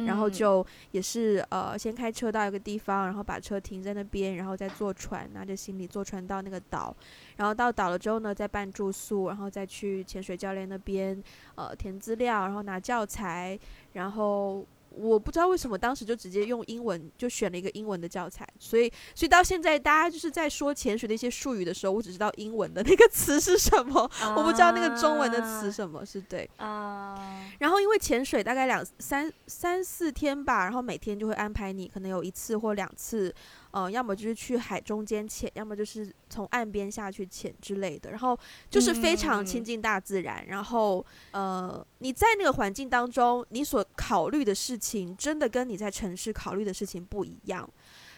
[0.07, 6.93] 然后嗯就也是呃，先开车到一个地方，然后把车停在那边，然后再坐船，拿着行李坐船到那个岛，
[7.37, 11.22] 然后到岛了之后呢，再办住宿，然后再去潜水教练那边
[11.55, 13.59] 呃填资料，然后拿教材，
[13.93, 14.66] 然后。
[14.97, 26.49] 我不知道为什么当时就直接用英文就选了一个英文的教材，所以所以到现在大家就是在说潜水的一些术语的时候，我只知道英文的那个词是什么，我不知道那个中文的词什么是对。
[26.57, 33.34] 啊，然后因为潜水大概两三三四天吧，然后每天就会安排你可能有一次或两次，
[33.75, 38.12] 呃，要么就是去海中间潜，要么就是从岸边下去潜之类的。
[38.12, 38.39] 然后
[38.70, 47.68] 就是非常亲嗯近大自然，然后呃，你在那个环境当中，你所考虑的事情真的跟你在城市考虑的事情不一样，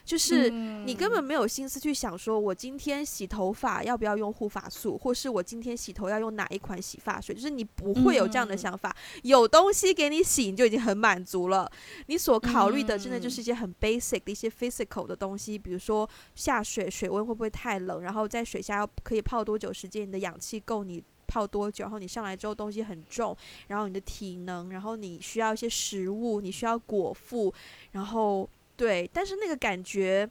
[0.07, 0.51] 就是。
[0.87, 8.95] 你根本没有心思去想，说我今天洗头发要不要用护发素，或是我今天洗头要用哪一款洗发水，就是你不会有这样的嗯想法。
[9.25, 11.69] 有东西给你洗，你就已经很满足了。
[12.07, 21.03] 你所考虑的，真的就是一些很 basic 的一些 physical 的东西，比如说下水水温会不会太冷，然后在水下要可以泡多久时间，你的氧气够你。
[21.29, 21.83] 泡多久？
[21.83, 23.37] 然后你上来之后东西很重，
[23.67, 27.53] 然后你的体能，然后你需要一些食物，你需要果腹，
[27.91, 30.29] 然后对，但是那个感觉，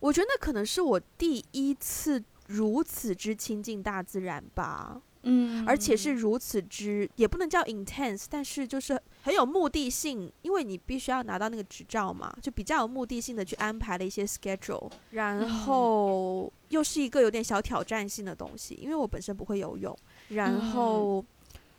[0.00, 15.48] 我觉得那可能是我第一次如此之亲近大自然吧，嗯，而且是如此之，也不能叫 intense，但是就是很有目的性，因为你必须要拿到那个执照嘛，就比较有目的性的去安排了一些 schedule，然嗯。
[15.48, 19.96] 后又是一个有点小挑战性的东西，因为我本身不会游泳，
[20.28, 20.60] 然嗯。
[20.72, 21.24] 后。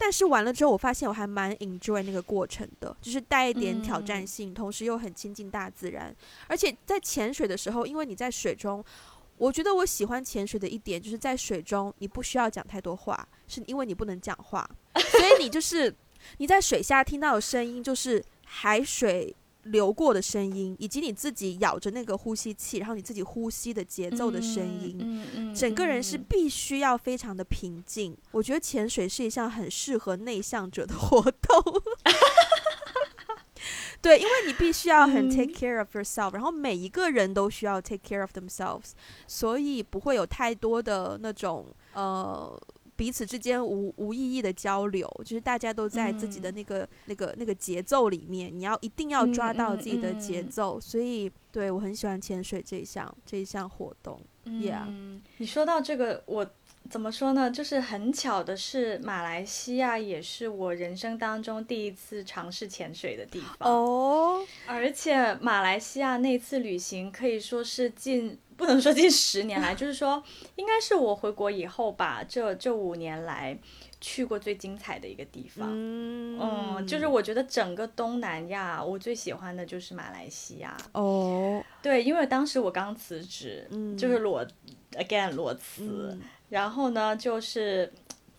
[0.06, 6.14] 但是完了之后，我发现我还蛮 enjoy 那个过程的，就是带一点挑战嗯性，同时又很亲近大自然。
[6.46, 8.84] 而且在潜水的时候，因为你在水中，
[9.38, 15.96] 我觉得我喜欢潜水的一点就是在水中你不需要讲太多话，是因为你不能讲话，所以你就是
[16.40, 19.34] 你在水下听到的声音就是海水
[19.64, 24.98] 流过的声音，以及你自己咬着那个呼吸器，然后你自己呼吸的节奏的声音。
[25.00, 28.18] 嗯嗯，整个人是嗯必须要非常的平静。
[28.32, 31.82] 我觉得潜水是一项很适合内向者的活动。
[34.02, 38.92] 对，因为你必须要很 take 嗯 care of yourself，、然后每一个人都需要 take care of themselves，
[39.28, 42.62] 所以不会有太多的那种呃
[43.04, 54.18] 彼此之间无无意义的交流，就是大家都在自己的嗯那个、那个那个节奏里面，你要一定要抓嗯到嗯自己的节嗯奏，所以对我很喜欢潜水这一项这一项活动。
[54.46, 56.50] Yeah 嗯，你说到这个，我
[56.90, 57.52] 怎么说呢？
[57.52, 63.70] 就是很巧的是，马来西亚也是我人生当中第一次尝试潜水的地方。
[63.70, 70.24] 哦，而且马来西亚那次旅行可以说是近不能说近十年来，就是说
[70.56, 73.60] 应该是我回国以后吧，这这五年来
[74.00, 75.68] 去过最精彩的一个地方。
[75.70, 80.78] 嗯嗯，就是我觉得整个东南亚，我最喜欢的就是马来西亚。
[80.94, 84.48] 哦，对，因为当时我刚辞职，嗯就是裸
[84.94, 87.92] again 裸辞，嗯然后呢，就是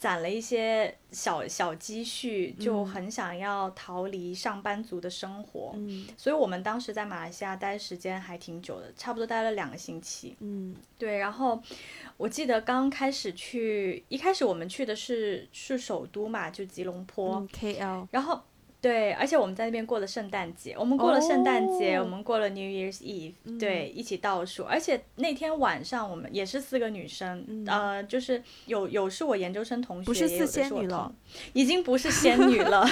[0.04, 5.72] 攒了一些小小积蓄，就很想要逃离上班族的生活。
[5.76, 10.36] 嗯所以我们当时在马来西亚待时间还挺久的，差不多待了两个星期。
[10.40, 11.58] 嗯对，然后
[12.18, 18.38] 我记得刚开始去，一开始我们去的是是首都嘛，就吉隆坡，嗯，KL，然后
[18.84, 22.02] 对，而且我们在那边过了圣诞节，我们过了圣诞节，哦。
[22.04, 31.10] 我们过了 New Year's Eve，、对，一起倒数，而且那天晚上我们也是四个女生，呃，就是有有是我研究生同学，不是仙女了
[31.54, 32.86] 已经不是仙女了，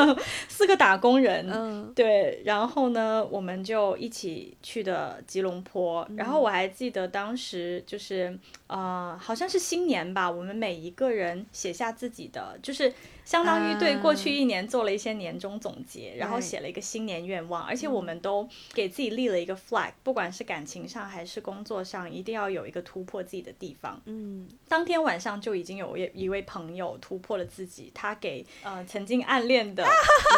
[0.50, 1.90] 四个打工人，嗯。
[1.94, 6.06] 对，然后呢，我们就一起去的吉隆坡。
[6.14, 12.92] 然嗯后我还记得当时就是，呃，好像是新年吧，我们每一个人写下自己的，就是
[13.28, 24.00] 相当于对过去一年做了一些年终总结，然后写了一个新年愿望，而且我们都给自己立了一个 flag，不管是感情上还是工作上，一定要有一个突破自己的地方。
[24.06, 24.48] 嗯。
[24.66, 29.86] 当天晚上就已经有一一位朋友突破了自己，他给呃曾经暗恋的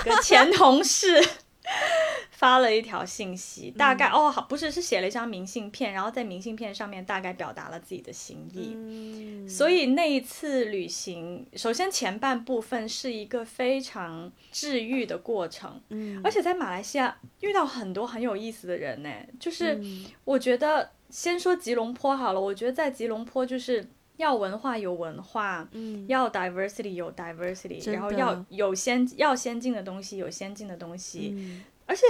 [0.05, 1.25] 一个前同事
[2.31, 8.73] 发了一条信息，大概、哦好不是是写了一张明信片，然后在明信片上面大概表达了自己的心意。
[8.75, 19.75] 嗯，所以那一次旅行，首先前半部分是一个非常治愈的过程，嗯而且在马来西亚遇到很多很有意思的人呢，就是。
[19.75, 23.85] 嗯我觉得先说吉隆坡好了，我觉得在吉隆坡就是
[24.21, 26.07] 要文化有文化，嗯。
[26.07, 31.65] 要 diversity 有 diversity，然后要有先要先进的东西有先进的东西，嗯。
[31.87, 32.03] 而且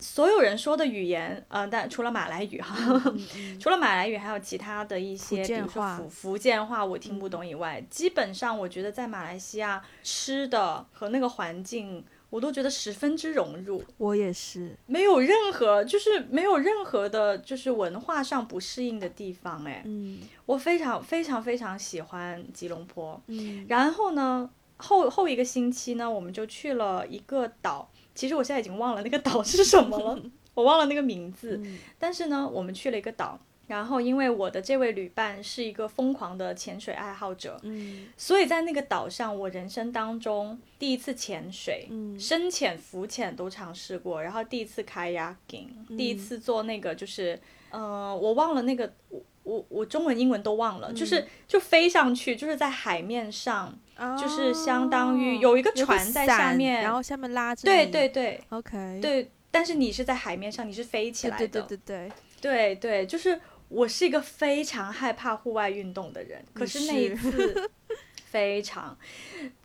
[0.00, 2.76] 所有人说的语言，呃，但除了马来语哈，
[3.60, 12.04] 除了马来语，还有其他的一些，比如说福福建话我听不懂以外，基本上我觉得在马来西亚吃的和那个环境。
[12.30, 19.64] 我都觉得十分之融入，我也是，没有任何就是没有任何的，就是文化上不适应的地方。
[19.64, 23.20] 哎，嗯我非常非常非常喜欢吉隆坡。
[23.28, 27.90] 嗯然后呢，后后一个星期呢，我们就去了一个岛。
[28.14, 30.22] 其实我现在已经忘了那个岛是什么了，
[30.54, 31.58] 我忘了那个名字。
[31.64, 33.38] 嗯但是呢，我们去了一个岛。
[33.68, 38.08] 然后，因为我的这位旅伴是一个疯狂的潜水爱好者，嗯。
[38.16, 42.18] 所以在那个岛上，我人生当中第一次潜水，嗯。
[42.18, 47.38] 深潜、浮潜都尝试过，然后第一次 kayaking，、第一嗯次做那个就是，
[47.70, 50.80] 呃，我忘了那个，我我我中文、英文都忘嗯。
[50.80, 53.78] 了，就是就飞上去，就是在海面上，
[54.18, 63.38] 就是相当于哦有一个船在下面，然后下面拉着对对对，OK，对，但是你是在海面上，你是飞起来的，对对对对对，对对，就是
[63.68, 67.70] 我是一个非常害怕户外运动的人，可是那一次
[68.30, 68.98] 非常，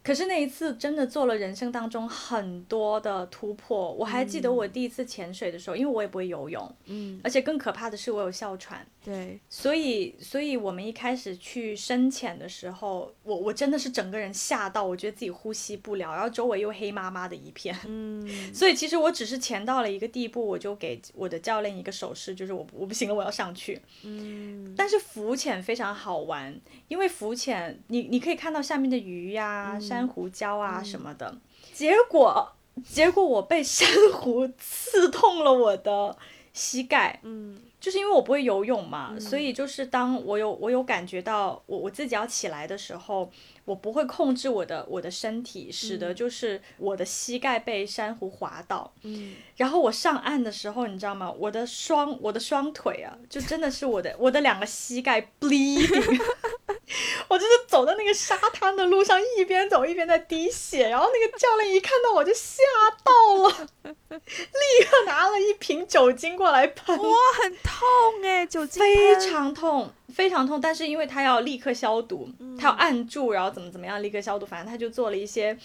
[0.03, 3.91] 可是那一次真的做了人生当中很多的突破。
[3.93, 17.73] 我还记得我第一次潜水的时候，因为我也不会游泳，嗯而且更可怕的是我有哮喘，对，所以所以我们一开始去深潜的时候，我我真的是整个人吓到，我觉得自己呼吸不了，然后周围又黑麻麻的一片。
[17.85, 23.79] 嗯 所以其实我只是潜到了一个地步，我就给我的教练一个手势，就是我我不行了，我要上去。
[24.03, 26.53] 嗯但是浮潜非常好玩，
[26.89, 31.35] 因为浮潜你你可以看到下面的鱼呀、珊瑚礁啊什么的。
[31.73, 32.51] 结果
[32.89, 36.17] 结果我被珊瑚刺痛了我的
[36.53, 43.29] 膝盖，嗯就是因为我不会游泳嘛，所以就是当我有我有感觉到我我自己要起来的时候，
[43.65, 48.91] 我不会控制我的我的身体，使得就是我的膝盖被珊瑚划到。
[49.03, 51.29] 嗯然后我上岸的时候，你知道吗？
[51.29, 56.21] 我的双我的双腿啊，就真的是我的我的两个膝盖 bleeding，
[57.27, 60.89] 我就是走在那个沙滩的路上，一边走一边在滴血。
[60.89, 62.61] 然后那个教练一看到我就吓
[63.03, 63.67] 到了，
[64.09, 70.59] 立刻拿了一瓶酒精过来喷，哇，很痛哎，酒精非常痛，非常痛。
[70.61, 72.29] 但是因为他要立刻消毒，
[72.59, 75.57] 他要按住，然后怎么怎么样立刻消毒，反正他就做了一些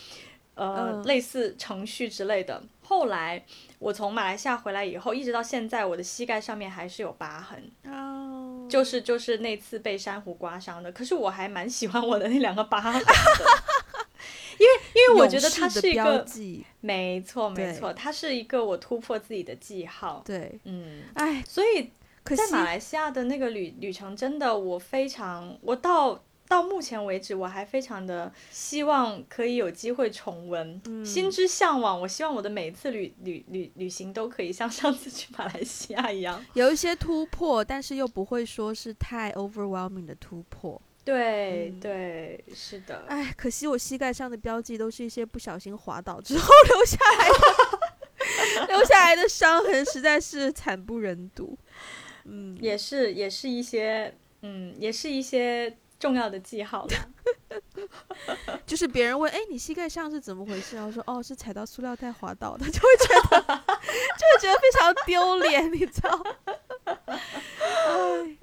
[0.54, 2.62] 呃、嗯类似程序之类的。
[2.82, 3.44] 后来
[3.78, 8.17] 我从马来西亚回来以后，一直到现在，我的膝盖上面还是有疤痕，哦，
[8.68, 10.92] 就是就是那次被珊瑚刮伤的。
[10.92, 13.12] 可是我还蛮喜欢我的那两个疤痕的。
[14.58, 16.26] 因为，因为我觉得它是一个，
[16.80, 20.20] 没错，没错，它是一个我突破自己的记号。
[20.26, 21.92] 对，嗯，哎，所以
[22.24, 32.00] 在马来西亚的那个旅旅程，真的我非常，我到到目前为止，我还非常的希望可以有机会重温，嗯心之向往。
[32.00, 36.42] 我希望我的每一次旅旅旅旅行都可以像 上次去马来西亚一样。
[36.54, 40.80] 有一些突破，但是又不会说是太 overwhelming 的突破。
[41.04, 43.04] 对、嗯对，是的。
[43.08, 51.56] 哎，可惜我膝盖上的标记都是一些不小心滑倒之后 留下来的， 留下来的伤痕实在是惨不忍睹。
[52.24, 57.08] 嗯，也是也是一些嗯，也是一些重要的记号啦。
[58.66, 60.76] 就是别人问，哎，你膝盖上是怎么回事？
[60.76, 63.38] 然后说，哦，是踩到塑料袋滑倒的，就会觉得，
[64.18, 66.24] 就会觉得非常丢脸，你知道？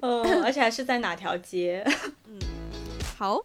[0.00, 1.84] 嗯，而且还是在哪条街？
[2.26, 2.38] 嗯，
[3.16, 3.40] 好，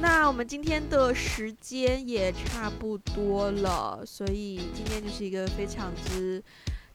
[0.00, 6.42] 那我们今天的时间也差不多了，所以今天就是一个非常之。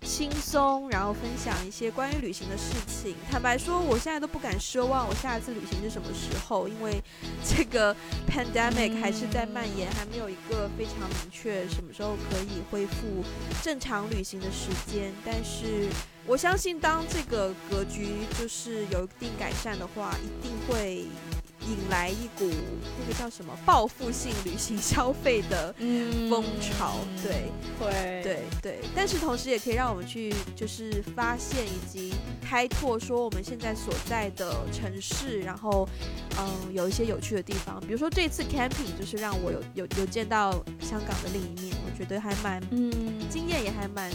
[0.08, 3.14] 轻松，然后分享一些关于旅行的事情。
[3.30, 7.04] 坦白说，我现在都不敢奢望我下一次旅行是什么时候，因为
[7.44, 7.94] 这个
[8.26, 13.22] pandemic 还是在蔓延，还没有一个非常明确什么时候可以恢复
[13.62, 15.12] 正常旅行的时间。
[15.26, 15.90] 但是
[16.26, 21.06] 我相信，当这个格局就是有一定改善的话，一定会。
[21.70, 22.50] 引来一股
[23.00, 25.74] 那个叫什么报复性旅行消费的
[26.30, 35.88] 风潮，对，会，对对，但是同时也可以让我们去就是发现以及开拓说我们现在所在的城市，然后
[36.38, 42.92] 嗯有一些有趣的地方，比如说这次 camping 就是让我有有有见到香港的另一面，我觉得还蛮嗯
[43.30, 44.10] 经验也还蛮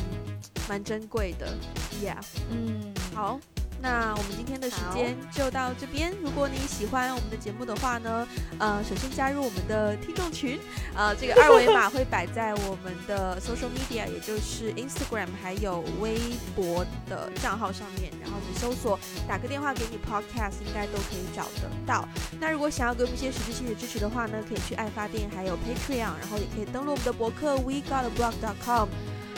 [0.69, 1.55] 蛮珍贵的
[2.03, 3.39] ，Yeah，嗯，好。
[3.83, 6.15] 那我们今天的时间就到这边。
[6.23, 8.27] 如果你喜欢我们的节目的话呢，
[8.59, 10.57] 呃，首先加入我们的听众群，
[10.95, 16.17] 呃，这个二维码会摆在我们的 social media，也就是 Instagram 还有微
[16.55, 18.13] 博的账号上面。
[18.23, 22.09] 然后你搜索“打个电话给你 Podcast”，应该都可以找得到。
[22.39, 28.89] 那如果想要给我们一些实质性的支持的话呢，可以去爱发电，还有 Patreon，然后也可以登录我们的博客 WeGotAblog.com。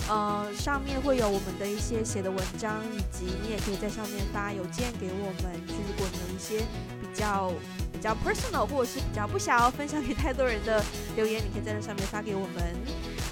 [0.09, 5.67] 呃，上面会有我们的一些写的文章，以及你也可以在上面发邮件给我们。
[5.67, 6.59] 就如果你有一些
[7.01, 7.51] 比较
[7.93, 10.85] 比较 personal，或者是比较不想要分享给太多人的
[11.17, 12.77] 留言，你可以在那上面发给我们。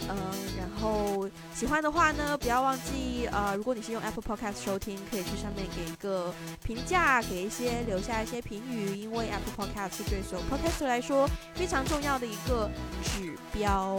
[0.08, 0.16] 嗯，
[0.58, 6.32] 然后喜欢的话呢，不要忘记呃，如果你是用 Apple Podcast 收听，可以去上面给一个
[6.64, 12.70] 评价，给一些留下一些评语，因为 Apple Podcast 是对所有 Podcast 来说非常重要的一个
[13.02, 13.98] 指标。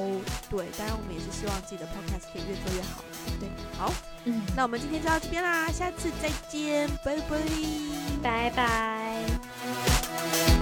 [0.50, 3.04] 对，当然我们也是希望自己的 Podcast 可以越做越好。
[3.40, 3.94] 对，好，
[4.26, 7.40] 嗯，那我们今天就到这边啦，下次再见，拜拜，
[8.22, 10.53] 拜拜。